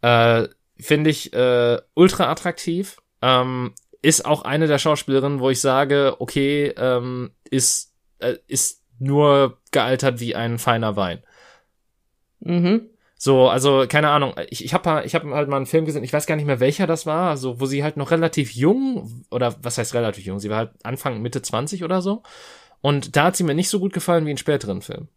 [0.01, 0.47] Äh,
[0.79, 2.97] finde ich, äh, ultra attraktiv.
[3.21, 9.57] Ähm, ist auch eine der Schauspielerinnen, wo ich sage, okay, ähm, ist, äh, ist nur
[9.71, 11.23] gealtert wie ein feiner Wein.
[12.39, 12.89] Mhm.
[13.19, 14.35] So, also keine Ahnung.
[14.49, 16.59] Ich, ich habe ich hab halt mal einen Film gesehen, ich weiß gar nicht mehr
[16.59, 20.39] welcher das war, also wo sie halt noch relativ jung oder was heißt relativ jung,
[20.39, 22.21] sie war halt Anfang Mitte 20 oder so.
[22.81, 25.09] Und da hat sie mir nicht so gut gefallen wie in späteren Filmen.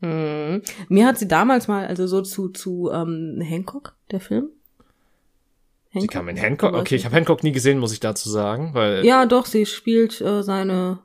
[0.00, 0.62] Mhm.
[0.88, 4.50] Mir hat sie damals mal, also so zu zu ähm, Hancock, der Film,
[5.92, 6.02] Hancock?
[6.02, 6.74] Sie kam in Hancock?
[6.74, 9.04] Okay, ich habe Hancock nie gesehen, muss ich dazu sagen, weil.
[9.04, 11.00] Ja, doch, sie spielt äh, seine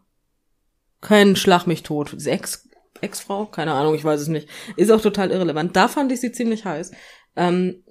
[1.02, 2.16] kein Schlag mich tot.
[2.26, 2.68] Ex,
[3.02, 3.46] Ex-Frau?
[3.46, 4.50] Keine Ahnung, ich weiß es nicht.
[4.76, 5.76] Ist auch total irrelevant.
[5.76, 6.92] Da fand ich sie ziemlich heiß.
[7.36, 7.84] Ähm,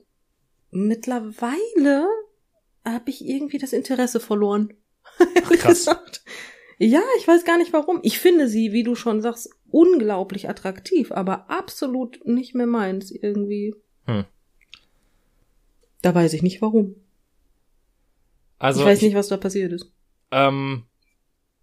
[0.70, 2.06] mittlerweile
[2.84, 4.74] habe ich irgendwie das Interesse verloren.
[5.18, 5.86] Ach, krass.
[6.78, 8.00] ja, ich weiß gar nicht warum.
[8.02, 13.74] Ich finde sie, wie du schon sagst, unglaublich attraktiv, aber absolut nicht mehr meins irgendwie.
[14.06, 14.24] Hm.
[16.06, 16.94] Da weiß ich nicht warum.
[18.60, 19.90] Also ich weiß nicht, was da passiert ist.
[20.30, 20.84] Ähm,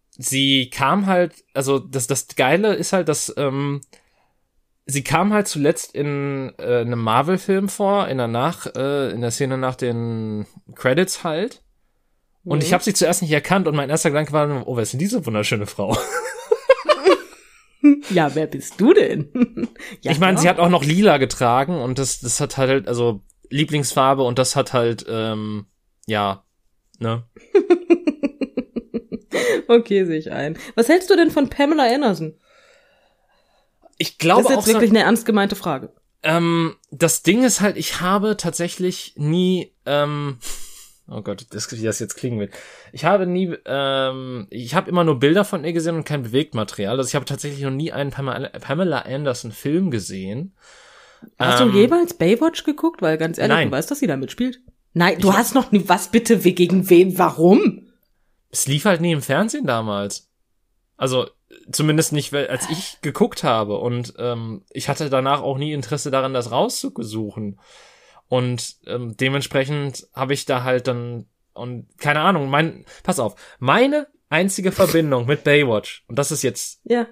[0.10, 3.80] sie kam halt, also das, das Geile ist halt, dass ähm,
[4.86, 9.32] sie kam halt zuletzt in äh, einem Marvel-Film vor, in der nach, äh, in der
[9.32, 11.62] Szene nach den Credits halt.
[12.44, 12.66] Und mhm.
[12.66, 15.00] ich habe sie zuerst nicht erkannt und mein erster Gedanke war, oh, wer ist denn
[15.00, 15.98] diese wunderschöne Frau?
[18.10, 19.30] ja, wer bist du denn?
[20.02, 23.22] ja, ich meine, sie hat auch noch lila getragen und das, das hat halt, also
[23.54, 25.68] Lieblingsfarbe und das hat halt, ähm,
[26.08, 26.44] ja,
[27.00, 27.24] ne?
[29.68, 30.58] okay, sehe ich ein.
[30.76, 32.34] Was hältst du denn von Pamela Anderson?
[34.00, 35.94] Ich glaube Das ist jetzt wirklich so, eine ernst gemeinte Frage.
[36.24, 40.40] Ähm, das Ding ist halt, ich habe tatsächlich nie, ähm,
[41.08, 42.54] oh Gott, das, wie das jetzt klingen wird.
[42.92, 46.98] Ich habe nie, ähm, ich habe immer nur Bilder von ihr gesehen und kein Bewegtmaterial.
[46.98, 50.56] Also ich habe tatsächlich noch nie einen Pamela, Pamela Anderson Film gesehen.
[51.40, 53.02] Hast ähm, du jemals Baywatch geguckt?
[53.02, 53.70] Weil ganz ehrlich, nein.
[53.70, 54.62] du weißt, dass sie da mitspielt.
[54.94, 57.88] Nein, du ich hast noch nie, was bitte, gegen wen, warum?
[58.50, 60.30] Es lief halt nie im Fernsehen damals.
[60.98, 61.28] Also,
[61.72, 63.78] zumindest nicht, als ich geguckt habe.
[63.78, 67.60] Und ähm, ich hatte danach auch nie Interesse daran, das rauszusuchen.
[68.28, 74.08] Und ähm, dementsprechend habe ich da halt dann und keine Ahnung, mein pass auf, meine
[74.30, 77.08] einzige Verbindung mit Baywatch und das ist jetzt ja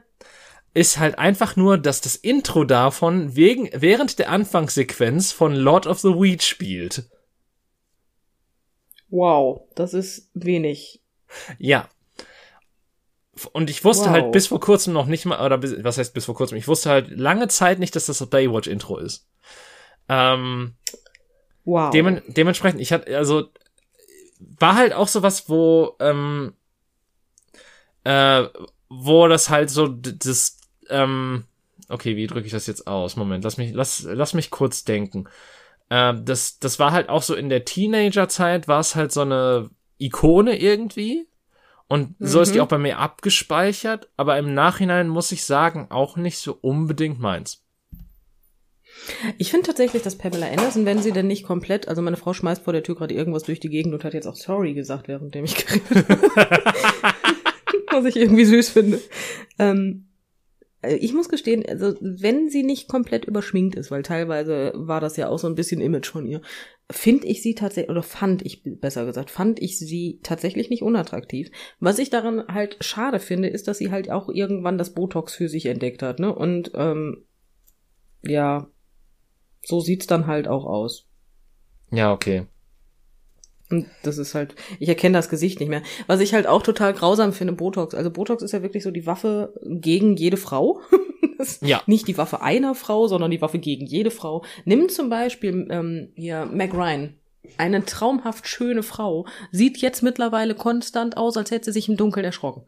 [0.73, 5.99] ist halt einfach nur, dass das Intro davon wegen während der Anfangssequenz von Lord of
[5.99, 7.09] the Weed spielt.
[9.09, 11.01] Wow, das ist wenig.
[11.59, 11.89] Ja.
[13.51, 14.23] Und ich wusste halt wow.
[14.23, 16.57] halt bis vor kurzem noch nicht mal, oder bis, was heißt bis vor kurzem?
[16.57, 19.27] Ich wusste halt lange Zeit nicht, dass das das Baywatch-Intro ist.
[20.07, 20.75] Ähm,
[21.65, 21.91] wow.
[21.91, 23.49] Dem, dementsprechend, ich hatte, also,
[24.39, 26.53] war halt auch sowas, wo, ähm,
[28.03, 28.45] äh,
[28.89, 30.60] wo das halt so, das,
[30.91, 31.45] ähm,
[31.89, 33.15] okay, wie drücke ich das jetzt aus?
[33.15, 35.27] Moment, lass mich, lass, lass mich kurz denken.
[35.89, 39.69] Äh, das, das war halt auch so in der Teenagerzeit, war es halt so eine
[39.97, 41.27] Ikone irgendwie.
[41.87, 42.43] Und so mhm.
[42.43, 42.63] ist die mhm.
[42.63, 47.63] auch bei mir abgespeichert, aber im Nachhinein muss ich sagen, auch nicht so unbedingt meins.
[49.37, 52.63] Ich finde tatsächlich, dass Pamela Anderson, wenn sie denn nicht komplett, also meine Frau schmeißt
[52.63, 55.43] vor der Tür gerade irgendwas durch die Gegend und hat jetzt auch sorry gesagt, währenddem
[55.43, 56.63] ich geredet habe.
[57.91, 59.01] Was ich irgendwie süß finde.
[59.59, 60.10] Ähm, äh,
[60.83, 65.29] ich muss gestehen, also wenn sie nicht komplett überschminkt ist, weil teilweise war das ja
[65.29, 66.41] auch so ein bisschen Image von ihr,
[66.89, 71.51] finde ich sie tatsächlich, oder fand ich besser gesagt, fand ich sie tatsächlich nicht unattraktiv.
[71.79, 75.49] Was ich daran halt schade finde, ist, dass sie halt auch irgendwann das Botox für
[75.49, 76.33] sich entdeckt hat, ne?
[76.33, 77.25] Und ähm,
[78.23, 78.67] ja,
[79.63, 81.07] so sieht's dann halt auch aus.
[81.91, 82.47] Ja, okay.
[83.71, 85.81] Und das ist halt, ich erkenne das Gesicht nicht mehr.
[86.07, 87.95] Was ich halt auch total grausam finde, Botox.
[87.95, 90.81] Also Botox ist ja wirklich so die Waffe gegen jede Frau.
[91.61, 91.81] ja.
[91.85, 94.43] Nicht die Waffe einer Frau, sondern die Waffe gegen jede Frau.
[94.65, 97.15] Nimm zum Beispiel ähm, hier Meg Ryan.
[97.57, 99.25] Eine traumhaft schöne Frau.
[99.51, 102.67] Sieht jetzt mittlerweile konstant aus, als hätte sie sich im Dunkeln erschrocken.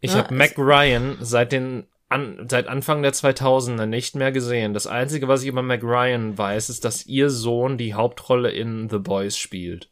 [0.00, 4.74] Ich ja, habe Meg Ryan seit den an, seit Anfang der 2000er nicht mehr gesehen.
[4.74, 8.88] Das Einzige, was ich über Meg Ryan weiß, ist, dass ihr Sohn die Hauptrolle in
[8.88, 9.90] The Boys spielt.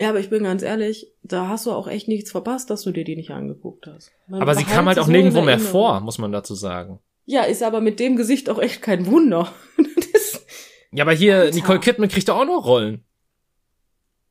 [0.00, 2.90] Ja, aber ich bin ganz ehrlich, da hast du auch echt nichts verpasst, dass du
[2.90, 4.10] dir die nicht angeguckt hast.
[4.26, 6.98] Man aber sie kam halt auch nirgendwo mehr vor, muss man dazu sagen.
[7.24, 9.52] Ja, ist aber mit dem Gesicht auch echt kein Wunder.
[10.92, 11.54] ja, aber hier, Alter.
[11.54, 13.04] Nicole Kidman kriegt doch auch noch Rollen.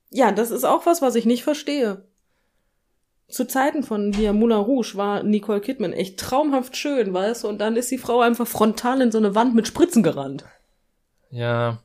[0.10, 2.04] Ja, das ist auch was, was ich nicht verstehe
[3.32, 7.60] zu Zeiten von hier Moulin Rouge war Nicole Kidman echt traumhaft schön, weißt du, und
[7.60, 10.46] dann ist die Frau einfach frontal in so eine Wand mit Spritzen gerannt.
[11.30, 11.82] Ja.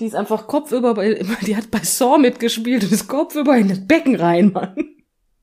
[0.00, 1.14] Die ist einfach kopfüber bei,
[1.46, 4.96] die hat bei Saw mitgespielt und ist kopfüber in das Becken rein, Mann.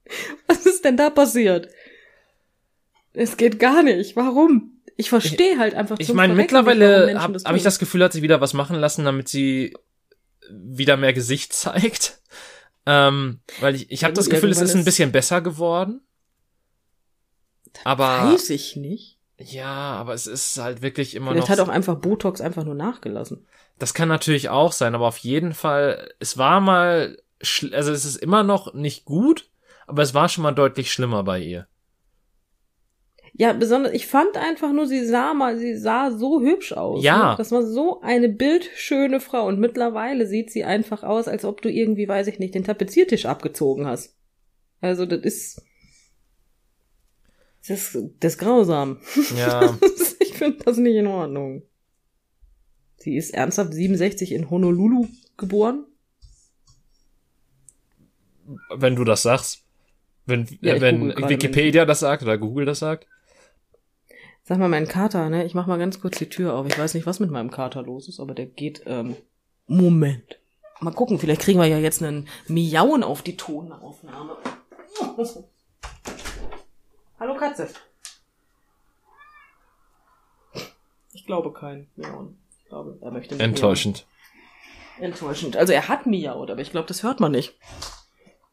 [0.47, 1.69] Was ist denn da passiert?
[3.13, 4.15] Es geht gar nicht.
[4.15, 4.81] Warum?
[4.95, 8.41] Ich verstehe halt einfach Ich meine, mittlerweile habe hab ich das Gefühl, hat sie wieder
[8.41, 9.73] was machen lassen, damit sie
[10.49, 12.19] wieder mehr Gesicht zeigt.
[12.85, 16.01] Ähm, weil ich, ich habe das Gefühl, es ist ein bisschen besser geworden.
[17.83, 18.33] Aber.
[18.33, 19.17] Weiß ich nicht.
[19.37, 21.47] Ja, aber es ist halt wirklich immer Vielleicht noch.
[21.47, 23.47] Vielleicht hat auch einfach Botox einfach nur nachgelassen.
[23.77, 27.17] Das kann natürlich auch sein, aber auf jeden Fall, es war mal,
[27.71, 29.49] also es ist immer noch nicht gut,
[29.87, 31.67] aber es war schon mal deutlich schlimmer bei ihr.
[33.39, 37.01] Ja, besonders, ich fand einfach nur, sie sah mal, sie sah so hübsch aus.
[37.01, 37.31] Ja.
[37.31, 37.37] Ne?
[37.37, 41.71] Das war so eine bildschöne Frau und mittlerweile sieht sie einfach aus, als ob du
[41.71, 44.17] irgendwie, weiß ich nicht, den Tapeziertisch abgezogen hast.
[44.81, 45.61] Also, das ist,
[47.65, 48.99] das ist, das ist grausam.
[49.37, 49.79] Ja.
[50.19, 51.63] ich finde das nicht in Ordnung.
[52.97, 55.85] Sie ist ernsthaft 67 in Honolulu geboren.
[58.75, 59.63] Wenn du das sagst.
[60.25, 63.07] Wenn, ja, wenn Wikipedia das sagt oder Google das sagt.
[64.49, 65.45] Sag mal, mein Kater, ne?
[65.45, 66.65] Ich mach mal ganz kurz die Tür auf.
[66.65, 69.15] Ich weiß nicht, was mit meinem Kater los ist, aber der geht, ähm,
[69.67, 70.39] Moment.
[70.79, 74.37] Mal gucken, vielleicht kriegen wir ja jetzt einen Miauen auf die Tonaufnahme.
[77.19, 77.69] Hallo Katze.
[81.13, 82.39] Ich glaube kein Miauen.
[82.57, 84.07] Ich glaube, er möchte nicht Enttäuschend.
[84.97, 85.11] Miauen.
[85.11, 85.57] Enttäuschend.
[85.57, 87.53] Also er hat miaut, aber ich glaube, das hört man nicht.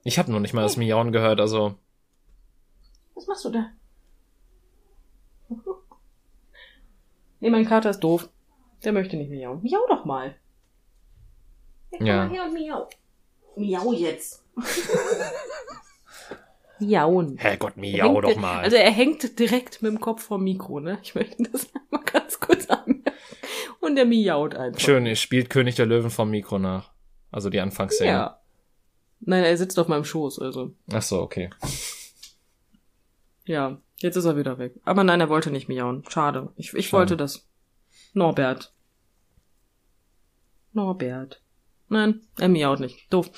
[0.05, 1.75] Ich habe noch nicht mal das Miauen gehört, also.
[3.15, 3.71] Was machst du da?
[7.41, 8.29] Nee, mein Kater ist doof.
[8.85, 9.63] Der möchte nicht miauen.
[9.63, 10.37] Miau doch mal.
[11.93, 12.17] Ja, komm ja.
[12.17, 12.89] mal her und miau.
[13.57, 14.45] Miau jetzt.
[16.79, 17.39] Miauen.
[17.39, 18.63] Herrgott, miau doch mal.
[18.63, 20.99] Also er hängt direkt mit dem Kopf vom Mikro, ne?
[21.03, 23.03] Ich möchte das mal ganz kurz anmerken.
[23.81, 24.81] Und er miaut einfach.
[24.81, 26.93] Schön, er spielt König der Löwen vom Mikro nach.
[27.31, 28.11] Also die Anfangsszene.
[28.11, 28.41] Ja.
[29.21, 30.73] Nein, er sitzt auf meinem Schoß, also.
[30.93, 31.51] Ach so, okay.
[33.47, 34.75] Ja, jetzt ist er wieder weg.
[34.85, 36.05] Aber nein, er wollte nicht miauen.
[36.09, 36.53] Schade.
[36.57, 37.01] Ich, ich Schade.
[37.01, 37.47] wollte das.
[38.13, 38.73] Norbert.
[40.73, 41.41] Norbert.
[41.89, 43.13] Nein, er miaut nicht.
[43.13, 43.31] Doof.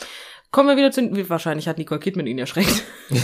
[0.51, 1.03] Kommen wir wieder zu.
[1.29, 2.85] Wahrscheinlich hat Nicole Kidman ihn erschreckt.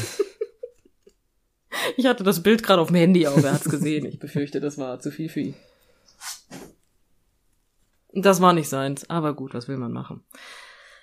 [1.96, 4.04] ich hatte das Bild gerade auf dem Handy, aber er hat's gesehen.
[4.04, 5.54] Ich befürchte, das war zu viel für ihn.
[8.12, 10.22] Das war nicht seins, aber gut, was will man machen?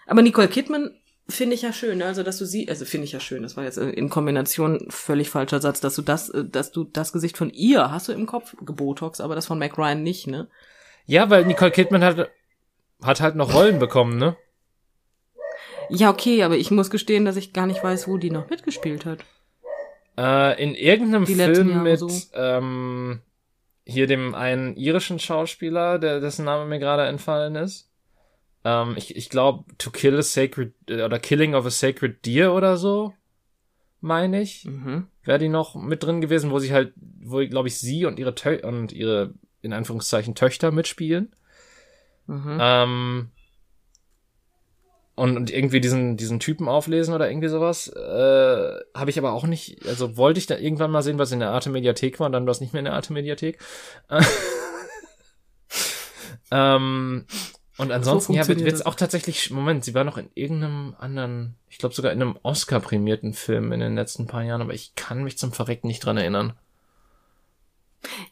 [0.06, 0.96] Aber Nicole Kidman
[1.32, 2.06] finde ich ja schön, ne?
[2.06, 5.30] also dass du sie, also finde ich ja schön, das war jetzt in Kombination völlig
[5.30, 8.26] falscher Satz, dass du das, äh, dass du das Gesicht von ihr hast du im
[8.26, 10.48] Kopf, Gebotox, aber das von Mac Ryan nicht, ne?
[11.06, 12.30] Ja, weil Nicole Kidman hat,
[13.04, 14.36] hat halt noch Rollen bekommen, ne?
[15.90, 19.06] Ja, okay, aber ich muss gestehen, dass ich gar nicht weiß, wo die noch mitgespielt
[19.06, 19.26] hat.
[20.18, 22.10] Äh, in irgendeinem die Film mit so.
[22.34, 23.22] ähm,
[23.86, 27.91] hier dem einen irischen Schauspieler, der dessen Name mir gerade entfallen ist.
[28.64, 32.53] Ähm, ich ich glaube, To Kill a Sacred äh, oder Killing of a Sacred Deer
[32.53, 33.14] oder so,
[33.99, 34.66] meine ich.
[34.66, 35.07] Mhm.
[35.24, 38.36] Wäre die noch mit drin gewesen, wo sie halt, wo glaube ich sie und ihre
[38.36, 41.34] Tö und ihre in Anführungszeichen Töchter mitspielen.
[42.28, 42.57] Mhm.
[42.59, 43.32] Ähm,
[45.16, 47.89] und, und irgendwie diesen, diesen Typen auflesen oder irgendwie sowas.
[47.89, 51.39] Äh, Habe ich aber auch nicht, also wollte ich da irgendwann mal sehen, was in
[51.39, 53.59] der Arte Mediathek war und dann war es nicht mehr in der Arte Mediathek.
[56.51, 57.26] ähm,
[57.78, 61.56] und ansonsten, so ja, wird es auch tatsächlich, Moment, sie war noch in irgendeinem anderen,
[61.70, 65.24] ich glaube sogar in einem Oscar-prämierten Film in den letzten paar Jahren, aber ich kann
[65.24, 66.54] mich zum Verrecken nicht dran erinnern.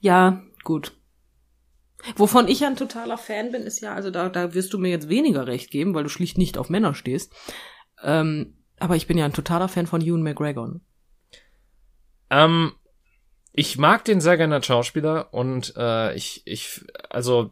[0.02, 0.94] Ja, gut.
[2.16, 4.90] Wovon ich ja ein totaler Fan bin, ist ja, also da, da wirst du mir
[4.90, 7.34] jetzt weniger recht geben, weil du schlicht nicht auf Männer stehst.
[8.04, 10.80] Ähm, aber ich bin ja ein totaler Fan von Ewan McGregor.
[12.30, 12.74] Ähm,
[13.52, 17.52] ich mag den sehr gerne als Schauspieler und äh, ich, ich, also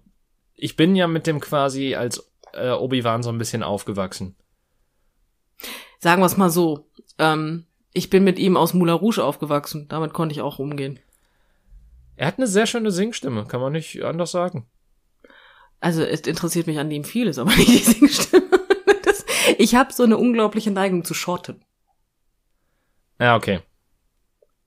[0.58, 4.36] ich bin ja mit dem quasi als äh, Obi-Wan so ein bisschen aufgewachsen.
[6.00, 6.90] Sagen wir es mal so.
[7.18, 9.88] Ähm, ich bin mit ihm aus Moulin Rouge aufgewachsen.
[9.88, 11.00] Damit konnte ich auch umgehen.
[12.16, 14.68] Er hat eine sehr schöne Singstimme, kann man nicht anders sagen.
[15.80, 18.50] Also es interessiert mich an dem vieles, aber nicht die Singstimme.
[19.04, 19.26] Das,
[19.58, 21.64] ich habe so eine unglaubliche Neigung zu Schotten.
[23.20, 23.62] Ja, okay.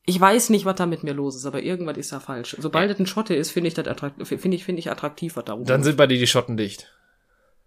[0.07, 2.57] Ich weiß nicht, was da mit mir los ist, aber irgendwas ist da falsch.
[2.59, 5.45] Sobald es ein Schotte ist, finde ich das attraktiv, finde ich, finde ich attraktiv, was
[5.45, 6.93] da oben Dann sind bei dir die Schotten dicht.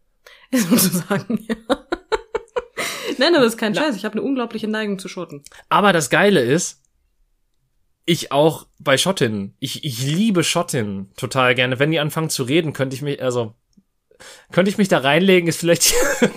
[0.52, 1.56] Sozusagen, ja.
[3.18, 3.96] Nein, aber das ist kein Scheiß.
[3.96, 5.44] Ich habe eine unglaubliche Neigung zu Schotten.
[5.70, 6.82] Aber das Geile ist,
[8.06, 9.56] ich auch bei Schottinnen.
[9.60, 11.80] Ich, ich liebe Schottinnen total gerne.
[11.80, 13.56] Wenn die anfangen zu reden, könnte ich mich, also,
[14.52, 15.94] könnte ich mich da reinlegen, ist vielleicht.
[16.22, 16.32] das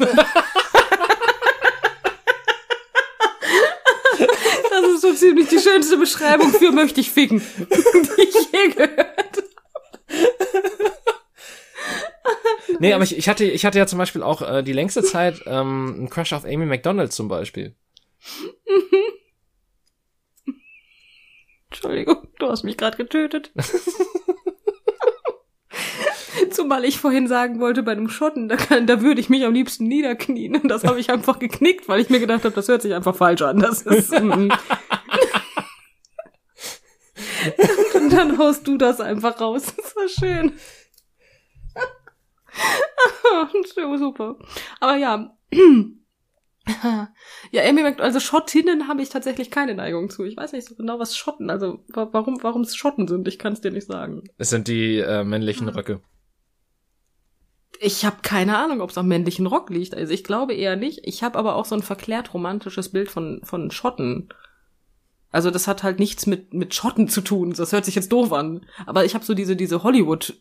[4.94, 9.42] ist so ziemlich die schönste Beschreibung für möchte ich ficken, die ich je gehört
[12.78, 15.40] Nee, aber ich, ich hatte, ich hatte ja zum Beispiel auch äh, die längste Zeit
[15.46, 17.74] ähm, einen Crush auf Amy McDonald zum Beispiel.
[21.70, 23.52] Entschuldigung, du hast mich gerade getötet.
[26.50, 29.54] Zumal ich vorhin sagen wollte, bei einem Schotten, da, kann, da würde ich mich am
[29.54, 30.56] liebsten niederknien.
[30.56, 33.16] Und das habe ich einfach geknickt, weil ich mir gedacht habe, das hört sich einfach
[33.16, 33.58] falsch an.
[33.58, 34.12] Das ist.
[34.12, 34.50] Mm.
[37.94, 39.74] und dann haust du das einfach raus.
[39.76, 40.52] Das war schön.
[43.98, 44.36] Super.
[44.80, 45.36] Aber ja.
[47.52, 50.24] Ja, Amy Mac also Schottinnen habe ich tatsächlich keine Neigung zu.
[50.24, 53.52] Ich weiß nicht so genau, was Schotten, also warum warum es Schotten sind, ich kann
[53.52, 54.24] es dir nicht sagen.
[54.36, 56.00] Es sind die äh, männlichen Röcke.
[57.78, 59.94] Ich habe keine Ahnung, ob es am männlichen Rock liegt.
[59.94, 61.00] Also ich glaube eher nicht.
[61.04, 64.28] Ich habe aber auch so ein verklärt romantisches Bild von von Schotten.
[65.36, 67.52] Also das hat halt nichts mit mit Schotten zu tun.
[67.52, 70.32] Das hört sich jetzt doof an, aber ich habe so diese diese Hollywood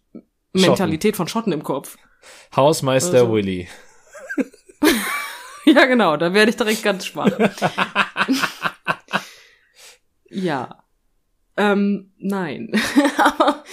[0.53, 1.97] Mentalität von Schotten im Kopf.
[2.55, 3.33] Hausmeister also.
[3.33, 3.67] Willy.
[5.65, 7.29] ja, genau, da werde ich direkt ganz schwach.
[10.29, 10.81] ja.
[11.57, 12.71] Ähm, nein.
[13.17, 13.65] Aber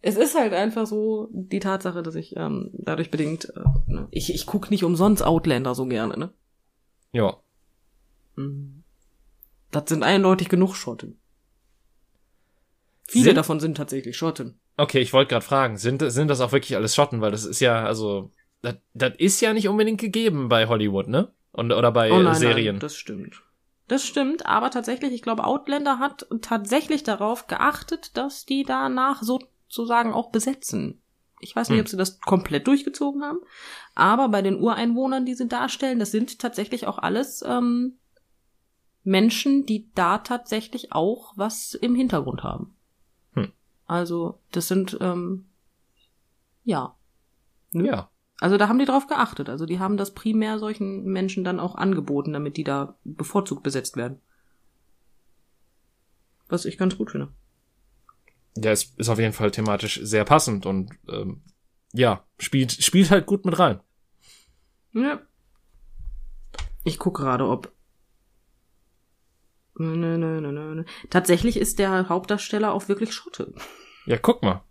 [0.00, 4.32] es ist halt einfach so die Tatsache, dass ich ähm, dadurch bedingt, äh, ne, ich,
[4.32, 6.32] ich guck nicht umsonst Outlander so gerne, ne?
[7.10, 7.36] Ja.
[8.36, 8.77] Mhm.
[9.70, 11.20] Das sind eindeutig genug Schotten.
[13.06, 13.36] Viele sind?
[13.36, 14.60] davon sind tatsächlich Schotten.
[14.76, 17.20] Okay, ich wollte gerade fragen, sind, sind das auch wirklich alles Schotten?
[17.20, 21.32] Weil das ist ja, also, das, das ist ja nicht unbedingt gegeben bei Hollywood, ne?
[21.52, 22.76] Und, oder bei oh nein, Serien.
[22.76, 23.42] Nein, das stimmt.
[23.88, 30.12] Das stimmt, aber tatsächlich, ich glaube, Outlander hat tatsächlich darauf geachtet, dass die danach sozusagen
[30.12, 31.00] auch besetzen.
[31.40, 31.84] Ich weiß nicht, hm.
[31.84, 33.38] ob sie das komplett durchgezogen haben,
[33.94, 37.98] aber bei den Ureinwohnern, die sie darstellen, das sind tatsächlich auch alles ähm,
[39.08, 42.76] Menschen, die da tatsächlich auch was im Hintergrund haben.
[43.32, 43.52] Hm.
[43.86, 45.46] Also, das sind, ähm,
[46.64, 46.94] ja.
[47.72, 47.86] Ne?
[47.86, 48.10] Ja.
[48.40, 49.48] Also da haben die drauf geachtet.
[49.48, 53.96] Also die haben das primär solchen Menschen dann auch angeboten, damit die da bevorzugt besetzt
[53.96, 54.20] werden.
[56.48, 57.32] Was ich ganz gut finde.
[58.56, 61.42] Ja, es ist auf jeden Fall thematisch sehr passend und ähm,
[61.92, 63.80] ja, spielt, spielt halt gut mit rein.
[64.92, 65.20] Ja.
[66.84, 67.72] Ich gucke gerade, ob.
[69.78, 70.84] Nö, nö, nö, nö.
[71.10, 73.54] Tatsächlich ist der Hauptdarsteller auch wirklich Schotte.
[74.06, 74.62] Ja, guck mal.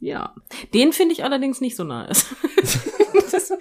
[0.00, 0.34] Ja.
[0.74, 2.26] Den finde ich allerdings nicht so nice.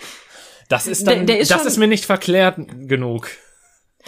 [0.70, 3.30] das ist dann, der, der ist das schon, ist mir nicht verklärt genug.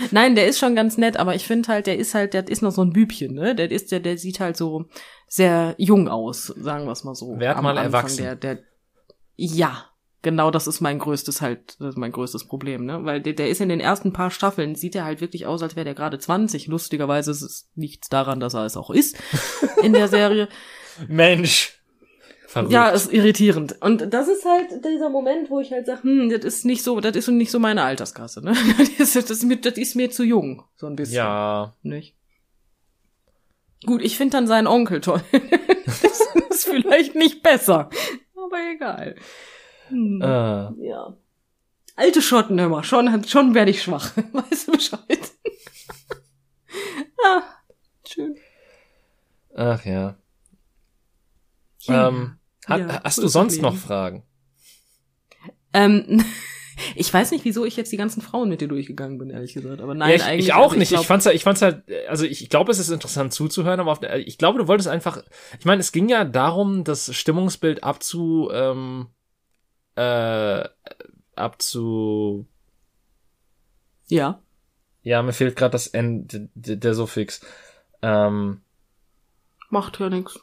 [0.09, 2.63] Nein, der ist schon ganz nett, aber ich finde halt, der ist halt, der ist
[2.63, 3.53] noch so ein Bübchen, ne?
[3.53, 4.85] Der ist, der, der sieht halt so
[5.27, 7.39] sehr jung aus, sagen wir es mal so.
[7.39, 8.23] Werd mal erwachsen.
[8.23, 8.59] Der, der,
[9.35, 9.85] ja,
[10.23, 13.05] genau, das ist mein größtes halt, das ist mein größtes Problem, ne?
[13.05, 15.75] Weil der, der ist in den ersten paar Staffeln, sieht er halt wirklich aus, als
[15.75, 16.65] wäre der gerade 20.
[16.67, 19.17] Lustigerweise ist es nichts daran, dass er es auch ist
[19.83, 20.49] in der Serie.
[21.07, 21.79] Mensch.
[22.47, 22.71] Verrückt.
[22.71, 23.81] Ja, ist irritierend.
[23.81, 26.99] Und das ist halt dieser Moment, wo ich halt sage, hm, das ist nicht so,
[26.99, 28.53] das ist nicht so meine Alterskasse, ne?
[28.77, 31.17] Das ist, das ist, mir, das ist mir zu jung, so ein bisschen.
[31.17, 31.75] Ja.
[31.81, 32.15] Nicht?
[33.85, 35.21] Gut, ich finde dann seinen Onkel toll.
[35.85, 37.89] das ist vielleicht nicht besser.
[38.35, 39.15] Aber egal.
[39.93, 40.87] Hm, äh.
[40.87, 41.15] Ja.
[41.95, 42.83] Alte Schotten immer.
[42.83, 44.11] Schon, schon werde ich schwach.
[44.33, 44.99] Weißt du Bescheid?
[47.23, 47.43] ah,
[48.07, 48.35] schön.
[49.55, 50.15] Ach ja.
[51.81, 52.07] ja.
[52.07, 54.23] Ähm, hat, ja, hast du sonst noch Fragen?
[55.73, 56.25] Ähm,
[56.95, 59.79] ich weiß nicht, wieso ich jetzt die ganzen Frauen mit dir durchgegangen bin, ehrlich gesagt.
[59.79, 60.45] Aber nein, ja, ich, eigentlich.
[60.47, 60.91] Ich auch also nicht.
[60.91, 63.79] Ich, ich fand's halt, ich fand's halt, also ich, ich glaube, es ist interessant zuzuhören,
[63.79, 65.21] aber der, ich glaube, du wolltest einfach,
[65.59, 69.09] ich meine, es ging ja darum, das Stimmungsbild abzu, ähm,
[69.95, 70.67] äh,
[71.35, 72.45] abzu.
[74.07, 74.41] Ja.
[75.01, 77.41] Ja, mir fehlt gerade das N, der, der Suffix.
[78.01, 78.61] Ähm,
[79.69, 80.39] Macht ja nichts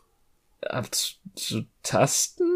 [0.62, 2.46] abzutasten.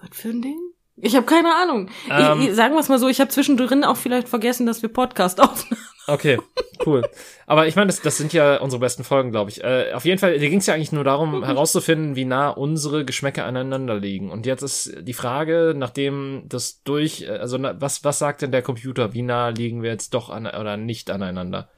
[0.00, 0.58] Was für ein Ding?
[0.96, 1.90] Ich habe keine Ahnung.
[2.10, 4.82] Ähm, ich, ich, sagen wir es mal so, ich habe zwischendrin auch vielleicht vergessen, dass
[4.82, 5.82] wir Podcast aufnehmen.
[6.10, 6.38] Okay,
[6.86, 7.02] cool.
[7.46, 9.62] Aber ich meine, das, das sind ja unsere besten Folgen, glaube ich.
[9.62, 11.44] Äh, auf jeden Fall, dir ging es ja eigentlich nur darum, mhm.
[11.44, 14.30] herauszufinden, wie nah unsere Geschmäcker aneinander liegen.
[14.30, 18.62] Und jetzt ist die Frage, nachdem das durch, äh, also was, was sagt denn der
[18.62, 21.68] Computer, wie nah liegen wir jetzt doch an oder nicht aneinander?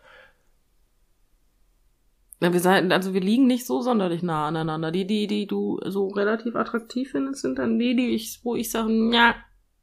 [2.41, 4.91] Ja, wir seien, also wir liegen nicht so sonderlich nah aneinander.
[4.91, 8.71] Die, die, die du so relativ attraktiv findest, sind dann die, die ich, wo ich
[8.71, 9.35] sage, ja,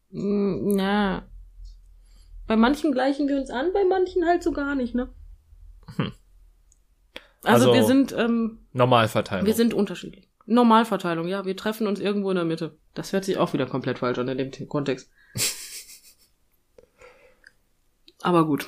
[0.09, 1.28] na.
[2.49, 5.07] Bei manchen gleichen wir uns an, bei manchen halt so gar nicht, ne?
[5.97, 6.11] Hm.
[7.43, 9.45] Also, also wir sind ähm, Normalverteilung.
[9.45, 10.27] Wir sind unterschiedlich.
[10.47, 12.75] Normalverteilung, ja, wir treffen uns irgendwo in der Mitte.
[12.95, 15.11] Das hört sich auch wieder komplett falsch an in dem Kontext.
[18.23, 18.67] Aber gut.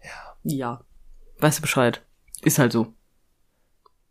[0.00, 0.36] Ja.
[0.44, 0.84] Ja.
[1.40, 2.02] Weißt du Bescheid.
[2.44, 2.94] Ist halt so.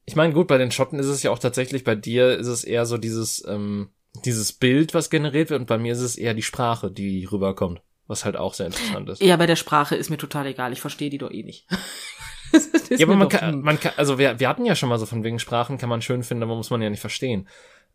[0.03, 2.65] Ich meine, gut, bei den Schotten ist es ja auch tatsächlich, bei dir ist es
[2.65, 3.89] eher so dieses, ähm,
[4.25, 7.81] dieses Bild, was generiert wird, und bei mir ist es eher die Sprache, die rüberkommt.
[8.07, 9.21] Was halt auch sehr interessant ist.
[9.21, 10.73] Ja, bei der Sprache ist mir total egal.
[10.73, 11.67] Ich verstehe die doch eh nicht.
[12.89, 15.23] ja, aber man kann, man kann, also wir, wir hatten ja schon mal so von
[15.23, 17.47] wegen Sprachen, kann man schön finden, aber muss man ja nicht verstehen.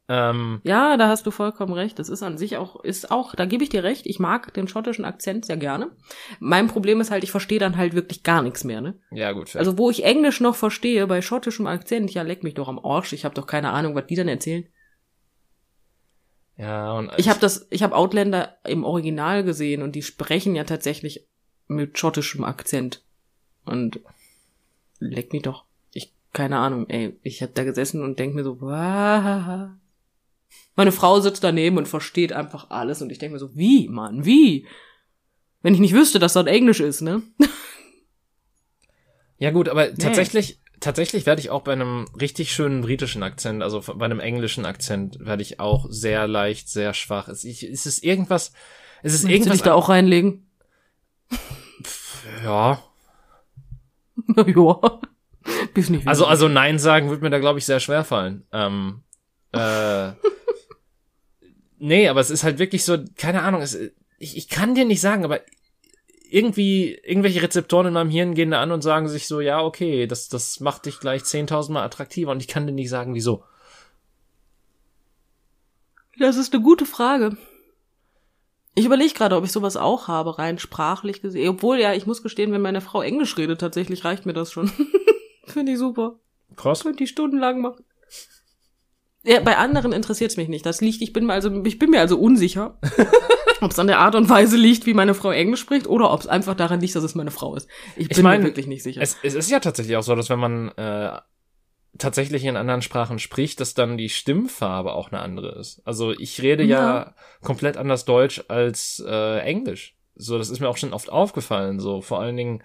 [0.06, 1.98] Ähm, ja, da hast du vollkommen recht.
[1.98, 4.06] Das ist an sich auch, ist auch, da gebe ich dir recht.
[4.06, 5.90] Ich mag den schottischen Akzent sehr gerne.
[6.40, 8.94] Mein Problem ist halt, ich verstehe dann halt wirklich gar nichts mehr, ne?
[9.10, 9.48] Ja, gut.
[9.48, 9.60] Fair.
[9.60, 13.14] Also wo ich Englisch noch verstehe, bei schottischem Akzent, ja, leck mich doch am Arsch.
[13.14, 14.68] Ich habe doch keine Ahnung, was die dann erzählen.
[16.56, 20.64] Ja, und ich habe das, ich habe Outlander im Original gesehen und die sprechen ja
[20.64, 21.26] tatsächlich
[21.66, 23.02] mit schottischem Akzent.
[23.64, 24.00] Und
[25.00, 25.64] leck mich doch.
[25.92, 29.70] Ich keine Ahnung, ey, ich habe da gesessen und denk mir so, wow
[30.76, 34.24] meine Frau sitzt daneben und versteht einfach alles und ich denke mir so, wie, Mann,
[34.24, 34.66] wie?
[35.62, 37.22] Wenn ich nicht wüsste, dass das Englisch ist, ne?
[39.38, 39.96] Ja gut, aber nee.
[39.98, 44.66] tatsächlich, tatsächlich werde ich auch bei einem richtig schönen britischen Akzent, also bei einem englischen
[44.66, 47.28] Akzent, werde ich auch sehr leicht, sehr schwach.
[47.28, 48.52] Ist, ist es irgendwas,
[49.02, 49.44] ist es Willst irgendwas.
[49.44, 50.46] Du dich da auch reinlegen?
[51.82, 52.82] Pff, ja.
[54.46, 55.00] ja.
[55.74, 58.46] Bis nicht also, also Nein sagen wird mir da, glaube ich, sehr schwer fallen.
[58.52, 59.02] Ähm,
[59.52, 60.10] äh,
[61.78, 63.78] nee, aber es ist halt wirklich so, keine Ahnung, es,
[64.18, 65.40] ich, ich kann dir nicht sagen, aber
[66.34, 70.08] irgendwie, irgendwelche Rezeptoren in meinem Hirn gehen da an und sagen sich so, ja, okay,
[70.08, 73.44] das, das macht dich gleich 10.000 Mal attraktiver und ich kann dir nicht sagen, wieso.
[76.18, 77.36] Das ist eine gute Frage.
[78.74, 81.48] Ich überlege gerade, ob ich sowas auch habe, rein sprachlich gesehen.
[81.50, 84.72] Obwohl, ja, ich muss gestehen, wenn meine Frau Englisch redet, tatsächlich reicht mir das schon.
[85.46, 86.18] Finde ich super.
[86.56, 86.82] Krass.
[86.82, 87.84] Könnte die stundenlang machen.
[89.22, 90.66] Ja, bei anderen interessiert es mich nicht.
[90.66, 92.76] Das liegt, ich bin mir also, ich bin mir also unsicher,
[93.64, 96.20] ob es an der Art und Weise liegt, wie meine Frau Englisch spricht, oder ob
[96.20, 97.68] es einfach daran liegt, dass es meine Frau ist.
[97.96, 99.00] Ich bin ich mein, mir wirklich nicht sicher.
[99.00, 101.18] Es, es ist ja tatsächlich auch so, dass wenn man äh,
[101.98, 105.80] tatsächlich in anderen Sprachen spricht, dass dann die Stimmfarbe auch eine andere ist.
[105.84, 109.96] Also ich rede ja, ja komplett anders Deutsch als äh, Englisch.
[110.16, 111.80] So, das ist mir auch schon oft aufgefallen.
[111.80, 112.62] So, vor allen Dingen,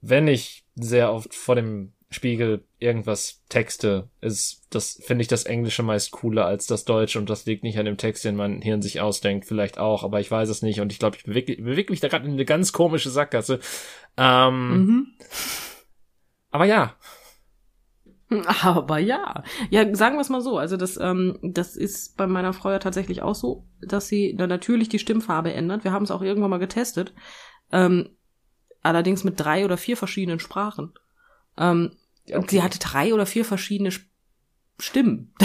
[0.00, 5.82] wenn ich sehr oft vor dem Spiegel irgendwas texte, ist das, finde ich das Englische
[5.82, 8.82] meist cooler als das Deutsche und das liegt nicht an dem Text, den mein Hirn
[8.82, 11.92] sich ausdenkt, vielleicht auch, aber ich weiß es nicht und ich glaube, ich bewege, bewege
[11.92, 13.60] mich da gerade in eine ganz komische Sackgasse.
[14.16, 15.06] Ähm, mhm.
[16.50, 16.96] Aber ja,
[18.62, 20.58] Aber ja, ja, sagen wir es mal so.
[20.58, 24.48] Also das, ähm, das ist bei meiner Frau ja tatsächlich auch so, dass sie dann
[24.48, 25.84] natürlich die Stimmfarbe ändert.
[25.84, 27.12] Wir haben es auch irgendwann mal getestet,
[27.70, 28.10] ähm,
[28.82, 30.92] allerdings mit drei oder vier verschiedenen Sprachen.
[31.56, 31.92] Ähm,
[32.32, 32.40] okay.
[32.40, 33.90] Und sie hatte drei oder vier verschiedene
[34.78, 35.34] Stimmen.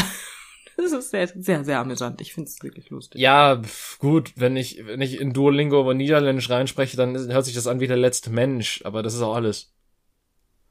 [0.80, 2.22] Das ist sehr, sehr, sehr amüsant.
[2.22, 3.20] Ich finde es wirklich lustig.
[3.20, 3.60] Ja,
[3.98, 7.80] gut, wenn ich, wenn ich in Duolingo oder Niederländisch reinspreche, dann hört sich das an
[7.80, 9.74] wie der letzte Mensch, aber das ist auch alles.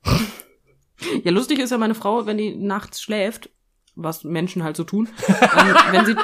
[1.24, 3.50] Ja, lustig ist ja meine Frau, wenn die nachts schläft,
[3.96, 5.34] was Menschen halt so tun, ähm,
[5.90, 6.16] wenn sie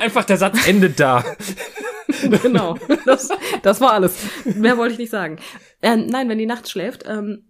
[0.00, 1.22] einfach der Satz endet da.
[2.42, 3.28] genau, das,
[3.62, 4.16] das war alles.
[4.46, 5.38] Mehr wollte ich nicht sagen.
[5.82, 7.46] Ähm, nein, wenn die nachts schläft ähm,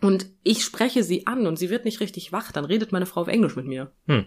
[0.00, 3.22] und ich spreche sie an und sie wird nicht richtig wach, dann redet meine Frau
[3.22, 3.92] auf Englisch mit mir.
[4.06, 4.26] Hm.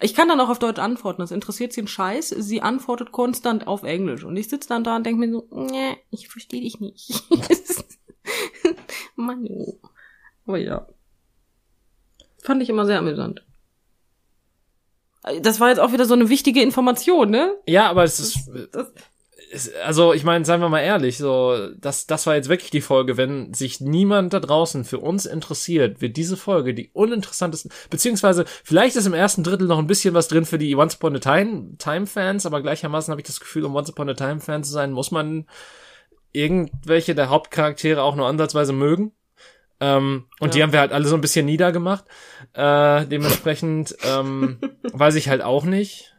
[0.00, 2.28] Ich kann dann auch auf Deutsch antworten, das interessiert sie einen Scheiß.
[2.28, 4.24] Sie antwortet konstant auf Englisch.
[4.24, 7.24] Und ich sitze dann da und denke mir so, nee, ich verstehe dich nicht.
[9.16, 9.48] Mann.
[10.46, 10.86] Aber ja.
[12.42, 13.46] Fand ich immer sehr amüsant.
[15.40, 17.54] Das war jetzt auch wieder so eine wichtige Information, ne?
[17.66, 18.94] Ja, aber es ist, das, ist
[19.84, 23.16] also ich meine, seien wir mal ehrlich, so das das war jetzt wirklich die Folge,
[23.16, 28.96] wenn sich niemand da draußen für uns interessiert, wird diese Folge die uninteressanteste beziehungsweise vielleicht
[28.96, 31.76] ist im ersten Drittel noch ein bisschen was drin für die Once Upon a Time
[31.78, 34.72] Time Fans, aber gleichermaßen habe ich das Gefühl, um Once Upon a Time Fan zu
[34.72, 35.46] sein, muss man
[36.32, 39.12] irgendwelche der Hauptcharaktere auch nur ansatzweise mögen.
[39.80, 40.52] Ähm, und ja.
[40.52, 42.04] die haben wir halt alle so ein bisschen niedergemacht.
[42.52, 44.58] Äh, dementsprechend ähm,
[44.92, 46.13] weiß ich halt auch nicht.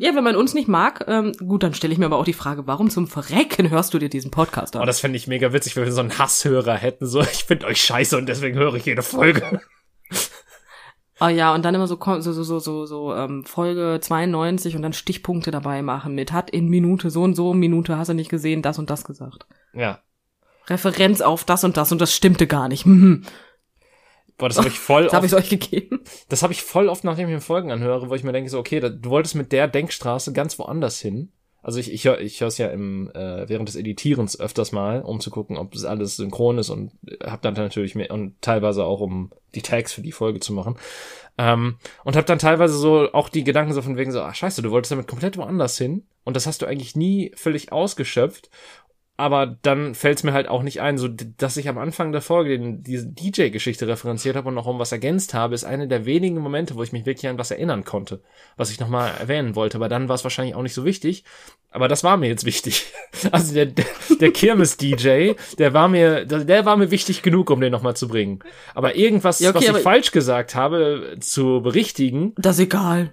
[0.00, 2.32] Ja, wenn man uns nicht mag, ähm, gut, dann stelle ich mir aber auch die
[2.32, 4.80] Frage, warum zum Verrecken hörst du dir diesen Podcast an?
[4.80, 7.06] Oh, das fände ich mega witzig, wenn wir so einen Hasshörer hätten.
[7.06, 9.60] So, ich finde euch scheiße und deswegen höre ich jede Folge.
[11.18, 14.74] Ah oh ja, und dann immer so so so so so, so ähm, Folge 92
[14.74, 18.14] und dann Stichpunkte dabei machen mit hat in Minute so und so Minute hast du
[18.14, 19.46] nicht gesehen, das und das gesagt.
[19.74, 19.98] Ja.
[20.68, 22.86] Referenz auf das und das und das stimmte gar nicht.
[24.40, 26.00] Boah, das habe ich voll Das habe ich euch gegeben.
[26.30, 28.58] Das habe ich voll oft, nachdem ich mir Folgen anhöre, wo ich mir denke so,
[28.58, 31.30] okay, da, du wolltest mit der Denkstraße ganz woanders hin.
[31.62, 35.20] Also ich, ich höre ich hör's ja im, äh, während des Editierens öfters mal, um
[35.20, 39.00] zu gucken, ob das alles synchron ist und hab dann natürlich mehr und teilweise auch
[39.00, 40.78] um die Tags für die Folge zu machen.
[41.36, 44.62] Ähm, und hab dann teilweise so auch die Gedanken so von wegen so, ah scheiße,
[44.62, 48.48] du wolltest damit komplett woanders hin und das hast du eigentlich nie völlig ausgeschöpft
[49.20, 52.22] aber dann fällt es mir halt auch nicht ein, so dass ich am Anfang der
[52.22, 56.06] Folge den, diese DJ-Geschichte referenziert habe und noch um was ergänzt habe, ist eine der
[56.06, 58.22] wenigen Momente, wo ich mich wirklich an was erinnern konnte,
[58.56, 59.76] was ich nochmal erwähnen wollte.
[59.76, 61.24] Aber dann war es wahrscheinlich auch nicht so wichtig.
[61.70, 62.92] Aber das war mir jetzt wichtig.
[63.32, 63.84] Also der, der,
[64.18, 68.38] der Kirmes-DJ, der war mir, der war mir wichtig genug, um den nochmal zu bringen.
[68.74, 72.32] Aber irgendwas, ja, okay, was ich falsch gesagt habe, zu berichtigen.
[72.36, 73.12] Das ist egal.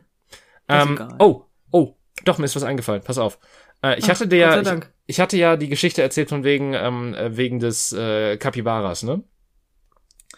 [0.67, 1.15] Das ähm, egal.
[1.19, 3.01] Oh, oh, doch, mir ist was eingefallen.
[3.03, 3.37] Pass auf.
[3.84, 4.69] Äh, ich Ach, hatte der, ich,
[5.05, 9.23] ich, hatte ja die Geschichte erzählt von wegen, ähm, äh, wegen des äh, Kapibaras, ne?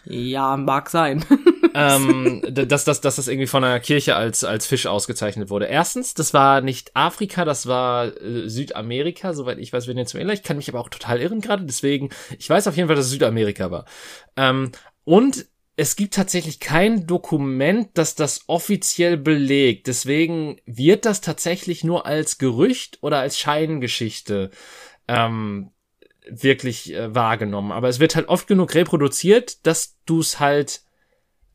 [0.04, 1.24] Ja, mag sein.
[1.74, 5.66] ähm, dass, dass, dass das irgendwie von einer Kirche als, als Fisch ausgezeichnet wurde.
[5.66, 10.56] Erstens, das war nicht Afrika, das war äh, Südamerika, soweit ich weiß, zum Ich kann
[10.56, 13.70] mich aber auch total irren gerade, deswegen, ich weiß auf jeden Fall, dass es Südamerika
[13.70, 13.84] war.
[14.36, 14.72] Ähm,
[15.04, 15.46] und
[15.80, 19.86] es gibt tatsächlich kein Dokument, das das offiziell belegt.
[19.86, 24.50] Deswegen wird das tatsächlich nur als Gerücht oder als Scheingeschichte
[25.08, 25.70] ähm,
[26.28, 27.72] wirklich äh, wahrgenommen.
[27.72, 30.82] Aber es wird halt oft genug reproduziert, dass du es halt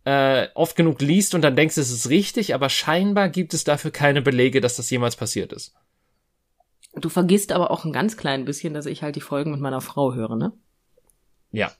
[0.06, 3.92] äh, oft genug liest und dann denkst, es ist richtig, aber scheinbar gibt es dafür
[3.92, 5.76] keine Belege, dass das jemals passiert ist.
[6.96, 9.82] Du vergisst aber auch ein ganz klein bisschen, dass ich halt die Folgen mit meiner
[9.82, 10.52] Frau höre, ne?
[11.52, 11.72] Ja,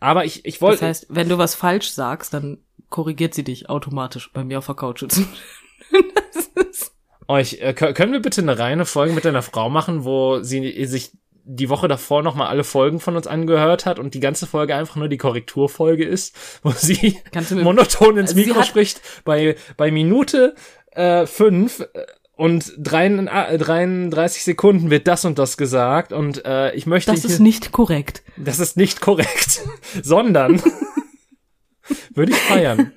[0.00, 0.80] aber ich, ich wollte.
[0.80, 4.66] Das heißt, wenn du was falsch sagst, dann korrigiert sie dich automatisch bei mir auf
[4.66, 5.28] der Couch sitzen.
[7.28, 11.12] euch, äh, können wir bitte eine reine Folge mit deiner Frau machen, wo sie sich
[11.44, 14.96] die Woche davor nochmal alle Folgen von uns angehört hat und die ganze Folge einfach
[14.96, 17.18] nur die Korrekturfolge ist, wo sie
[17.52, 20.54] monoton ins also Mikro spricht bei, bei Minute
[20.92, 22.06] äh, fünf äh,
[22.40, 27.10] und 33 Sekunden wird das und das gesagt und äh, ich möchte.
[27.10, 28.22] Das ist nicht korrekt.
[28.38, 29.60] Das ist nicht korrekt,
[30.02, 30.62] sondern
[32.14, 32.92] würde ich feiern.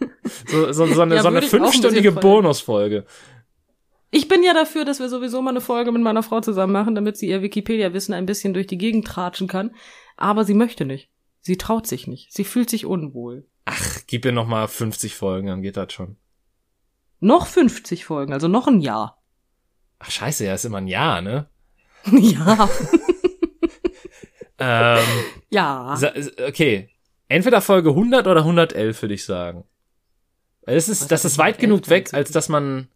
[0.47, 3.05] So, so, so eine, ja, so eine fünfstündige ein Bonusfolge.
[4.11, 6.95] Ich bin ja dafür, dass wir sowieso mal eine Folge mit meiner Frau zusammen machen,
[6.95, 9.71] damit sie ihr Wikipedia-Wissen ein bisschen durch die Gegend tratschen kann.
[10.15, 11.09] Aber sie möchte nicht.
[11.41, 12.31] Sie traut sich nicht.
[12.31, 13.45] Sie fühlt sich unwohl.
[13.65, 16.15] Ach, gib ihr noch mal 50 Folgen, dann geht das schon.
[17.19, 19.19] Noch 50 Folgen, also noch ein Jahr.
[20.03, 21.47] Ach scheiße, ja, ist immer ein Jahr, ne?
[22.11, 22.69] ja.
[24.59, 25.03] ähm,
[25.49, 25.97] ja.
[26.47, 26.89] Okay.
[27.29, 29.63] Entweder Folge 100 oder 111, würde ich sagen.
[30.63, 32.89] Es ist, das ist weit genug weg, als dass man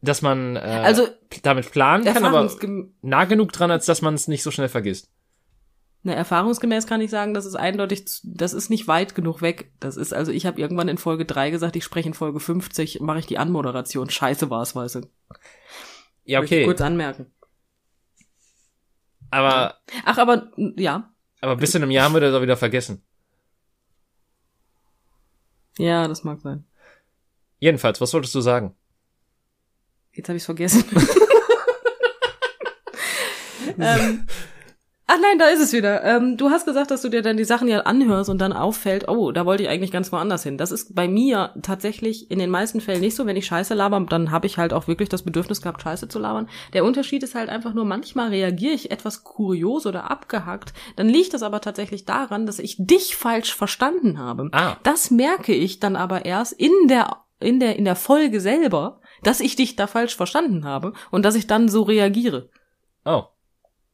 [0.00, 1.08] dass man äh, also,
[1.42, 2.48] damit planen kann, aber
[3.02, 5.10] nah genug dran, als dass man es nicht so schnell vergisst.
[6.04, 9.72] Na, erfahrungsgemäß kann ich sagen, das ist eindeutig, das ist nicht weit genug weg.
[9.80, 13.00] Das ist, also ich habe irgendwann in Folge 3 gesagt, ich spreche in Folge 50,
[13.00, 14.08] mache ich die Anmoderation.
[14.08, 15.00] Scheiße war es, weißt du.
[16.28, 16.66] Ja, okay.
[16.66, 17.32] kurz anmerken.
[19.30, 19.78] Aber.
[20.04, 21.10] Ach, aber, ja.
[21.40, 23.02] Aber bis in einem Jahr haben wir das auch wieder vergessen.
[25.78, 26.66] Ja, das mag sein.
[27.60, 28.76] Jedenfalls, was wolltest du sagen?
[30.12, 30.84] Jetzt habe ich vergessen.
[33.78, 34.26] ähm,
[35.08, 36.04] ach nein, da ist es wieder.
[36.04, 39.08] Ähm, du hast gesagt, dass du dir dann die Sachen ja anhörst und dann auffällt,
[39.08, 40.56] oh, da wollte ich eigentlich ganz woanders hin.
[40.56, 43.26] Das ist bei mir tatsächlich in den meisten Fällen nicht so.
[43.26, 46.20] Wenn ich Scheiße laber, dann habe ich halt auch wirklich das Bedürfnis gehabt, Scheiße zu
[46.20, 46.48] labern.
[46.74, 50.72] Der Unterschied ist halt einfach nur, manchmal reagiere ich etwas kurios oder abgehackt.
[50.96, 54.50] Dann liegt das aber tatsächlich daran, dass ich dich falsch verstanden habe.
[54.52, 54.76] Ah.
[54.84, 59.40] Das merke ich dann aber erst in der in der in der Folge selber dass
[59.40, 62.50] ich dich da falsch verstanden habe und dass ich dann so reagiere.
[63.04, 63.24] Oh.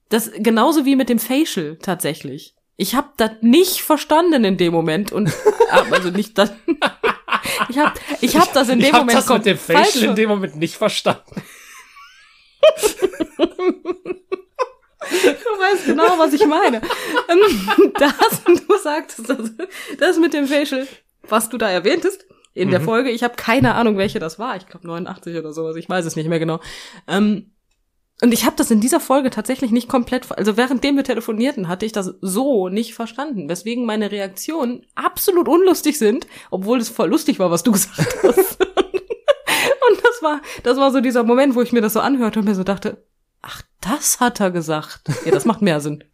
[0.08, 2.54] Das genauso wie mit dem Facial tatsächlich.
[2.76, 5.32] Ich habe das nicht verstanden in dem Moment und
[5.90, 6.52] also nicht das.
[7.68, 10.28] ich habe ich hab das in dem ich Moment das mit dem Facial in dem
[10.28, 11.42] Moment nicht verstanden.
[15.04, 16.80] Du weißt genau, was ich meine.
[17.98, 19.52] Das, du sagtest das,
[19.98, 20.86] das mit dem Facial,
[21.28, 22.72] was du da erwähntest, in mhm.
[22.72, 23.10] der Folge.
[23.10, 24.56] Ich habe keine Ahnung, welche das war.
[24.56, 25.76] Ich glaube 89 oder sowas.
[25.76, 26.60] Ich weiß es nicht mehr genau.
[27.06, 27.53] Ähm,
[28.22, 31.84] und ich habe das in dieser Folge tatsächlich nicht komplett, also währenddem wir telefonierten, hatte
[31.84, 37.38] ich das so nicht verstanden, weswegen meine Reaktionen absolut unlustig sind, obwohl es voll lustig
[37.38, 38.60] war, was du gesagt hast.
[38.60, 42.44] und das war, das war so dieser Moment, wo ich mir das so anhörte und
[42.44, 43.04] mir so dachte,
[43.42, 45.02] ach, das hat er gesagt.
[45.24, 46.04] Ja, das macht mehr Sinn.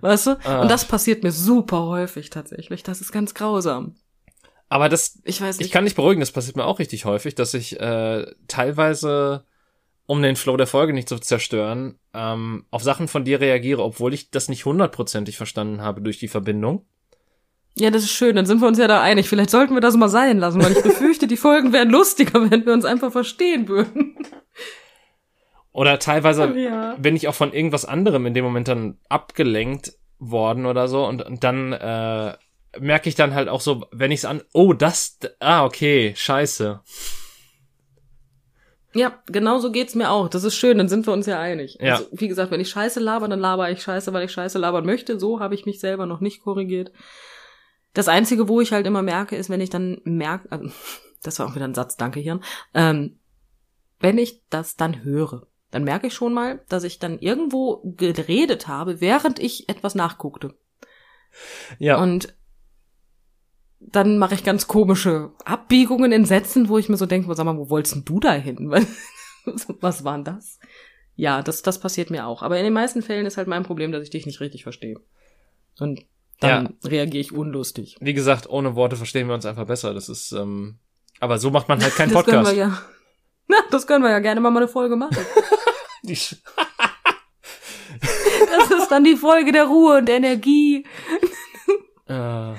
[0.00, 0.38] Weißt du?
[0.44, 0.60] Ah.
[0.60, 2.82] Und das passiert mir super häufig tatsächlich.
[2.82, 3.94] Das ist ganz grausam.
[4.68, 5.66] Aber das, ich weiß nicht.
[5.66, 9.44] Ich kann nicht beruhigen, das passiert mir auch richtig häufig, dass ich äh, teilweise,
[10.06, 14.12] um den Flow der Folge nicht zu zerstören, ähm, auf Sachen von dir reagiere, obwohl
[14.12, 16.86] ich das nicht hundertprozentig verstanden habe durch die Verbindung.
[17.76, 19.28] Ja, das ist schön, dann sind wir uns ja da einig.
[19.28, 22.66] Vielleicht sollten wir das mal sein lassen, weil ich befürchte, die Folgen wären lustiger, wenn
[22.66, 24.16] wir uns einfach verstehen würden.
[25.72, 26.94] Oder teilweise ja.
[26.96, 31.22] bin ich auch von irgendwas anderem in dem Moment dann abgelenkt worden oder so und,
[31.22, 32.34] und dann äh,
[32.78, 36.80] merke ich dann halt auch so, wenn ich es an, oh, das, ah, okay, scheiße.
[38.94, 40.28] Ja, genau so geht's mir auch.
[40.28, 41.78] Das ist schön, dann sind wir uns ja einig.
[41.80, 41.96] Ja.
[41.96, 44.86] Also, wie gesagt, wenn ich Scheiße laber, dann laber ich Scheiße, weil ich Scheiße labern
[44.86, 45.18] möchte.
[45.18, 46.92] So habe ich mich selber noch nicht korrigiert.
[47.92, 50.70] Das Einzige, wo ich halt immer merke, ist, wenn ich dann merke, also,
[51.22, 52.42] das war auch wieder ein Satz, danke Hirn,
[52.72, 53.18] ähm,
[54.00, 58.68] wenn ich das dann höre, dann merke ich schon mal, dass ich dann irgendwo geredet
[58.68, 60.54] habe, während ich etwas nachguckte.
[61.78, 62.00] Ja.
[62.00, 62.34] Und
[63.94, 67.56] dann mache ich ganz komische Abbiegungen in Sätzen, wo ich mir so denke, sag mal,
[67.56, 68.70] wo wolltest du da hin?
[69.80, 70.58] Was war denn das?
[71.16, 72.42] Ja, das, das passiert mir auch.
[72.42, 74.96] Aber in den meisten Fällen ist halt mein Problem, dass ich dich nicht richtig verstehe.
[75.78, 76.04] Und
[76.40, 76.90] dann ja.
[76.90, 77.96] reagiere ich unlustig.
[78.00, 79.94] Wie gesagt, ohne Worte verstehen wir uns einfach besser.
[79.94, 80.78] Das ist, ähm,
[81.20, 82.36] aber so macht man halt keinen Podcast.
[82.48, 82.82] das Können wir ja.
[83.46, 85.16] Na, das können wir ja gerne mal eine Folge machen.
[86.02, 86.32] das
[88.70, 90.84] ist dann die Folge der Ruhe und der Energie.
[92.06, 92.54] äh.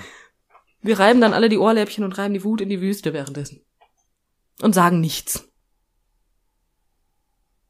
[0.85, 3.65] Wir reiben dann alle die Ohrläppchen und reiben die Wut in die Wüste währenddessen.
[4.61, 5.51] Und sagen nichts.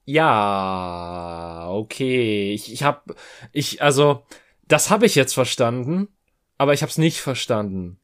[0.03, 2.53] Ja, okay.
[2.53, 3.15] Ich, ich hab,
[3.53, 4.25] ich, also,
[4.67, 6.09] das habe ich jetzt verstanden,
[6.57, 8.01] aber ich habe es nicht verstanden.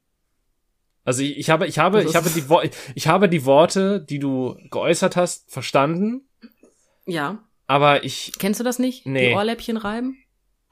[1.04, 2.62] Also ich, ich habe, ich habe, ich habe die, Wo
[2.96, 6.30] ich habe die Worte, die du geäußert hast, verstanden.
[7.06, 7.44] Ja.
[7.68, 8.32] Aber ich.
[8.40, 9.06] Kennst du das nicht?
[9.06, 9.30] Nee.
[9.30, 10.18] Die Ohrläppchen reiben?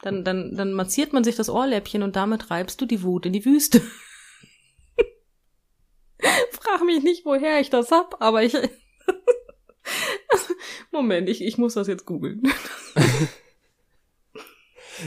[0.02, 3.34] Dann, dann, dann massiert man sich das Ohrläppchen und damit reibst du die Wut in
[3.34, 3.82] die Wüste.
[6.70, 8.54] Frag mich nicht, woher ich das hab, aber ich.
[10.92, 12.44] Moment, ich, ich muss das jetzt googeln.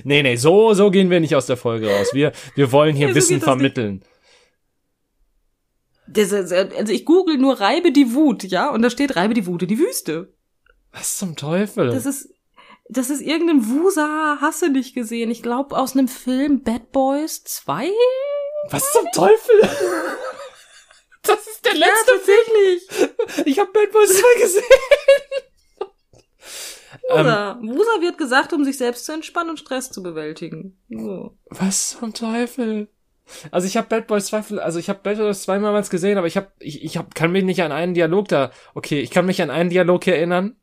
[0.05, 2.09] nee, nee, so, so gehen wir nicht aus der Folge raus.
[2.13, 4.05] Wir, wir wollen hier ja, so Wissen vermitteln.
[6.09, 9.63] Das, also ich google nur Reibe die Wut, ja, und da steht Reibe die Wut
[9.63, 10.33] in die Wüste.
[10.91, 11.91] Was zum Teufel?
[11.91, 12.35] Das ist,
[12.89, 15.31] das ist irgendein Wusa, hast du nicht gesehen?
[15.31, 17.89] Ich glaube aus einem Film Bad Boys 2?
[18.69, 19.55] Was zum Teufel?
[21.63, 23.47] Ist der letzte ja, Film.
[23.47, 24.65] Ich habe Bad Boys 2 gesehen.
[27.09, 27.59] Wusa.
[27.61, 30.79] Ähm, Wusa wird gesagt, um sich selbst zu entspannen und Stress zu bewältigen.
[30.89, 31.37] So.
[31.51, 32.89] Was zum Teufel?
[33.51, 36.27] Also ich habe Bad Boys 2, also ich habe Bad Boys 2 mehrmals gesehen, aber
[36.27, 38.51] ich habe ich, ich hab, kann mich nicht an einen Dialog da.
[38.75, 40.57] Okay, ich kann mich an einen Dialog erinnern.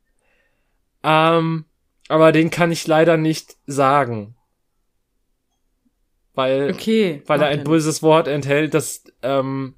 [1.02, 1.64] Ähm,
[2.08, 4.36] aber den kann ich leider nicht sagen.
[6.34, 9.74] Weil, okay, weil er ein böses Wort enthält, das, ähm,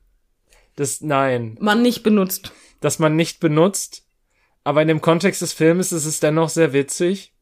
[0.77, 1.57] das, nein.
[1.61, 2.53] Man nicht benutzt.
[2.81, 4.07] Das man nicht benutzt.
[4.64, 7.35] Aber in dem Kontext des Filmes ist es dennoch sehr witzig.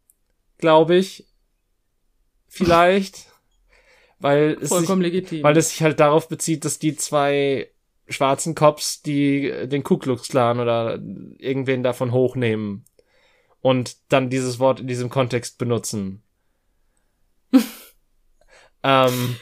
[0.59, 1.26] Glaube ich.
[2.49, 3.26] Vielleicht.
[4.20, 5.43] weil es Vollkommen sich, legitim.
[5.43, 7.70] Weil es sich halt darauf bezieht, dass die zwei
[8.09, 11.01] schwarzen Cops, die den Ku Klux Klan oder
[11.39, 12.85] irgendwen davon hochnehmen
[13.61, 16.22] und dann dieses Wort in diesem Kontext benutzen.
[18.83, 19.37] ähm,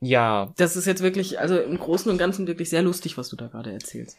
[0.00, 0.52] ja.
[0.56, 3.46] Das ist jetzt wirklich, also im Großen und Ganzen wirklich sehr lustig, was du da
[3.46, 4.18] gerade erzählst.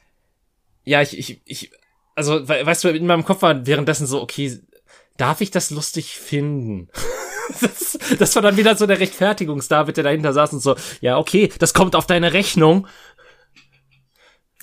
[0.84, 1.72] Ja, ich, ich, ich,
[2.16, 4.60] also, weißt du, in meinem Kopf war währenddessen so, okay,
[5.18, 6.90] darf ich das lustig finden?
[7.62, 11.52] das, das war dann wieder so der Rechtfertigungsdavid, der dahinter saß und so, ja, okay,
[11.60, 12.88] das kommt auf deine Rechnung.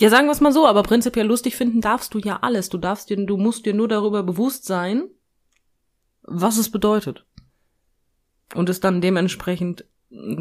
[0.01, 2.69] Ja, sagen wir es mal so, aber prinzipiell lustig finden darfst du ja alles.
[2.69, 5.09] Du darfst dir, du musst dir nur darüber bewusst sein,
[6.23, 7.25] was es bedeutet.
[8.55, 9.85] Und es dann dementsprechend.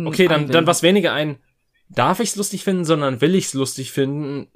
[0.05, 1.37] Okay, dann, dann was weniger ein,
[1.89, 4.47] darf ich's lustig finden, sondern will ich's lustig finden,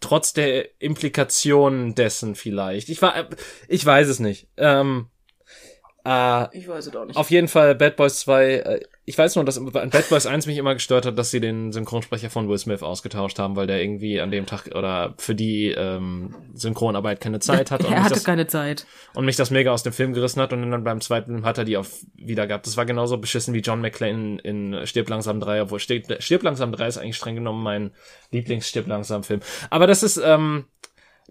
[0.00, 2.88] trotz der Implikation dessen vielleicht.
[2.88, 3.28] Ich war,
[3.68, 4.48] ich weiß es nicht.
[4.56, 5.08] Ähm,
[6.04, 7.16] äh, ich weiß es auch nicht.
[7.16, 10.46] Auf jeden Fall Bad Boys 2, äh, ich weiß nur, dass an Bad Boys 1
[10.46, 13.82] mich immer gestört hat, dass sie den Synchronsprecher von Will Smith ausgetauscht haben, weil der
[13.82, 17.84] irgendwie an dem Tag oder für die ähm, Synchronarbeit keine Zeit hat.
[17.84, 18.86] er hatte das, keine Zeit.
[19.12, 21.64] Und mich das mega aus dem Film gerissen hat und dann beim zweiten hat er
[21.64, 22.66] die auf wieder gehabt.
[22.66, 26.72] Das war genauso beschissen wie John McClane in Stirb langsam 3, obwohl Stirb, Stirb langsam
[26.72, 27.90] 3 ist eigentlich streng genommen mein
[28.32, 29.40] Lieblings-Stirb langsam Film.
[29.68, 30.64] Aber das ist, ähm,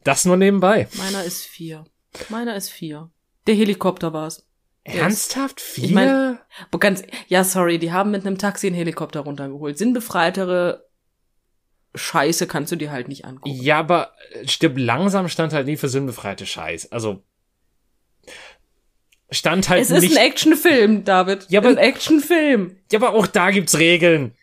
[0.04, 0.88] das nur nebenbei.
[0.94, 1.86] Meiner ist vier.
[2.30, 3.10] Meiner ist vier.
[3.48, 4.46] Der Helikopter war's.
[4.84, 5.62] Ernsthaft?
[5.62, 5.84] Vier?
[5.86, 6.40] Ich mein,
[6.80, 9.78] ganz, ja, sorry, die haben mit einem Taxi einen Helikopter runtergeholt.
[9.78, 10.86] Sinnbefreitere
[11.96, 13.56] Scheiße kannst du dir halt nicht angucken.
[13.56, 14.14] Ja, aber
[14.46, 16.92] stirb langsam stand halt nie für sinnbefreite Scheiß.
[16.92, 17.24] Also
[19.30, 20.04] stand halt es nicht.
[20.04, 21.46] Es ist ein Actionfilm, David.
[21.50, 22.78] Ja, aber ein Actionfilm.
[22.92, 24.36] Ja, aber auch da gibt's Regeln.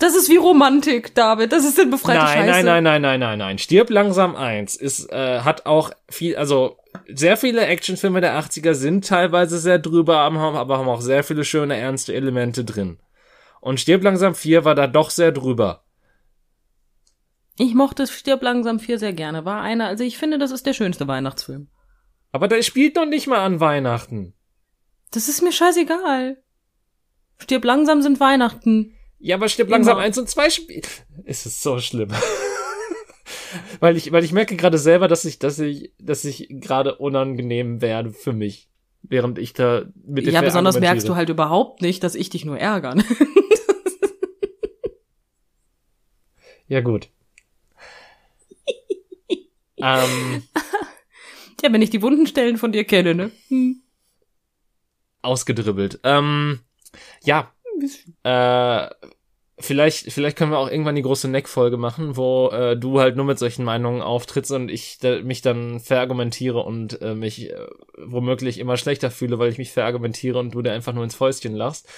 [0.00, 1.52] Das ist wie Romantik, David.
[1.52, 2.50] Das ist sinnbefreite nein, Scheiße.
[2.50, 3.58] Nein, nein, nein, nein, nein, nein.
[3.58, 6.78] Stirb langsam eins ist äh, hat auch viel, also
[7.12, 11.76] sehr viele Actionfilme der 80er sind teilweise sehr drüber, aber haben auch sehr viele schöne,
[11.76, 12.98] ernste Elemente drin.
[13.60, 15.84] Und Stirb langsam 4 war da doch sehr drüber.
[17.56, 19.44] Ich mochte Stirb langsam 4 sehr gerne.
[19.44, 21.68] War einer, also ich finde, das ist der schönste Weihnachtsfilm.
[22.32, 24.34] Aber der spielt noch nicht mal an Weihnachten.
[25.12, 26.42] Das ist mir scheißegal.
[27.38, 28.94] Stirb langsam sind Weihnachten.
[29.18, 30.88] Ja, aber Stirb langsam 1 und 2 spielt.
[31.24, 32.10] Es ist so schlimm
[33.80, 37.80] weil ich, weil ich merke gerade selber, dass ich, dass ich, dass ich gerade unangenehm
[37.80, 38.68] werde für mich,
[39.02, 42.58] während ich da mit Ja, besonders merkst du halt überhaupt nicht, dass ich dich nur
[42.58, 42.96] ärgere.
[46.68, 47.08] ja, gut.
[49.76, 50.42] ähm,
[51.62, 53.30] ja, wenn ich die wunden Stellen von dir kenne, ne?
[53.48, 53.82] Hm.
[55.22, 56.00] Ausgedribbelt.
[56.04, 56.60] Ähm,
[57.22, 57.50] ja.
[58.22, 58.88] Äh,
[59.58, 63.24] Vielleicht, vielleicht können wir auch irgendwann die große Neck-Folge machen, wo äh, du halt nur
[63.24, 67.56] mit solchen Meinungen auftrittst und ich da, mich dann verargumentiere und äh, mich äh,
[67.96, 71.54] womöglich immer schlechter fühle, weil ich mich verargumentiere und du dir einfach nur ins Fäustchen
[71.54, 71.88] lachst.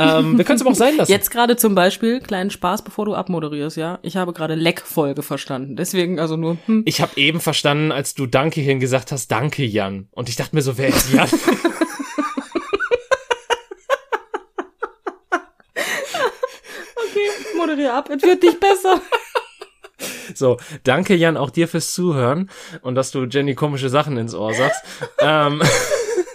[0.00, 1.10] Ähm, wir können es aber auch sein lassen.
[1.10, 3.98] Jetzt gerade zum Beispiel, kleinen Spaß, bevor du abmoderierst, ja.
[4.02, 5.74] Ich habe gerade Leck-Folge verstanden.
[5.74, 6.56] Deswegen also nur.
[6.66, 6.84] Hm.
[6.86, 10.06] Ich habe eben verstanden, als du Danke hin gesagt hast, Danke Jan.
[10.12, 11.28] Und ich dachte mir so, wer ist Jan?
[17.68, 19.00] moderier ab, es wird nicht besser.
[20.32, 22.50] So, danke Jan auch dir fürs Zuhören
[22.82, 24.84] und dass du Jenny komische Sachen ins Ohr sagst.
[25.20, 25.60] ähm,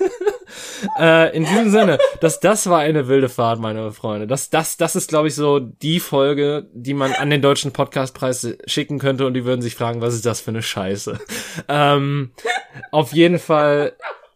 [0.99, 4.27] äh, in diesem Sinne, das, das war eine wilde Fahrt, meine Freunde.
[4.27, 8.57] Das, das, das ist, glaube ich, so die Folge, die man an den deutschen Podcastpreis
[8.65, 11.19] schicken könnte und die würden sich fragen, was ist das für eine Scheiße?
[11.69, 12.34] Ähm,
[12.91, 13.93] auf jeden Fall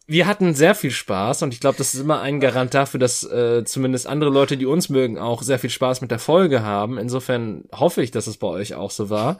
[0.07, 3.25] wir hatten sehr viel Spaß und ich glaube, das ist immer ein Garant dafür, dass
[3.25, 6.97] äh, zumindest andere Leute, die uns mögen, auch sehr viel Spaß mit der Folge haben.
[6.97, 9.37] Insofern hoffe ich, dass es bei euch auch so war.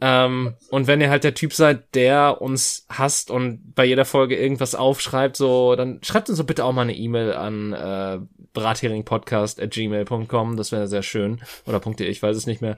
[0.00, 4.36] Ähm, und wenn ihr halt der Typ seid, der uns hasst und bei jeder Folge
[4.36, 8.20] irgendwas aufschreibt, so, dann schreibt uns so bitte auch mal eine E-Mail an äh,
[8.52, 11.40] bratheringpodcast.gmail.com, das wäre sehr schön.
[11.66, 12.76] Oder .de, ich weiß es nicht mehr.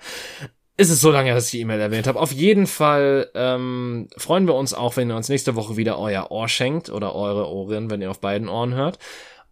[0.76, 2.18] Ist es so lange, dass ich die E-Mail erwähnt habe.
[2.18, 6.30] Auf jeden Fall ähm, freuen wir uns auch, wenn ihr uns nächste Woche wieder euer
[6.30, 8.98] Ohr schenkt oder eure Ohren, wenn ihr auf beiden Ohren hört.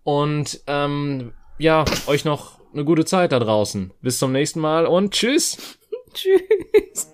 [0.04, 3.92] Und ähm, ja, euch noch eine gute Zeit da draußen.
[4.00, 5.78] Bis zum nächsten Mal und tschüss.
[6.14, 7.12] tschüss.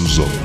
[0.00, 0.39] Suzano.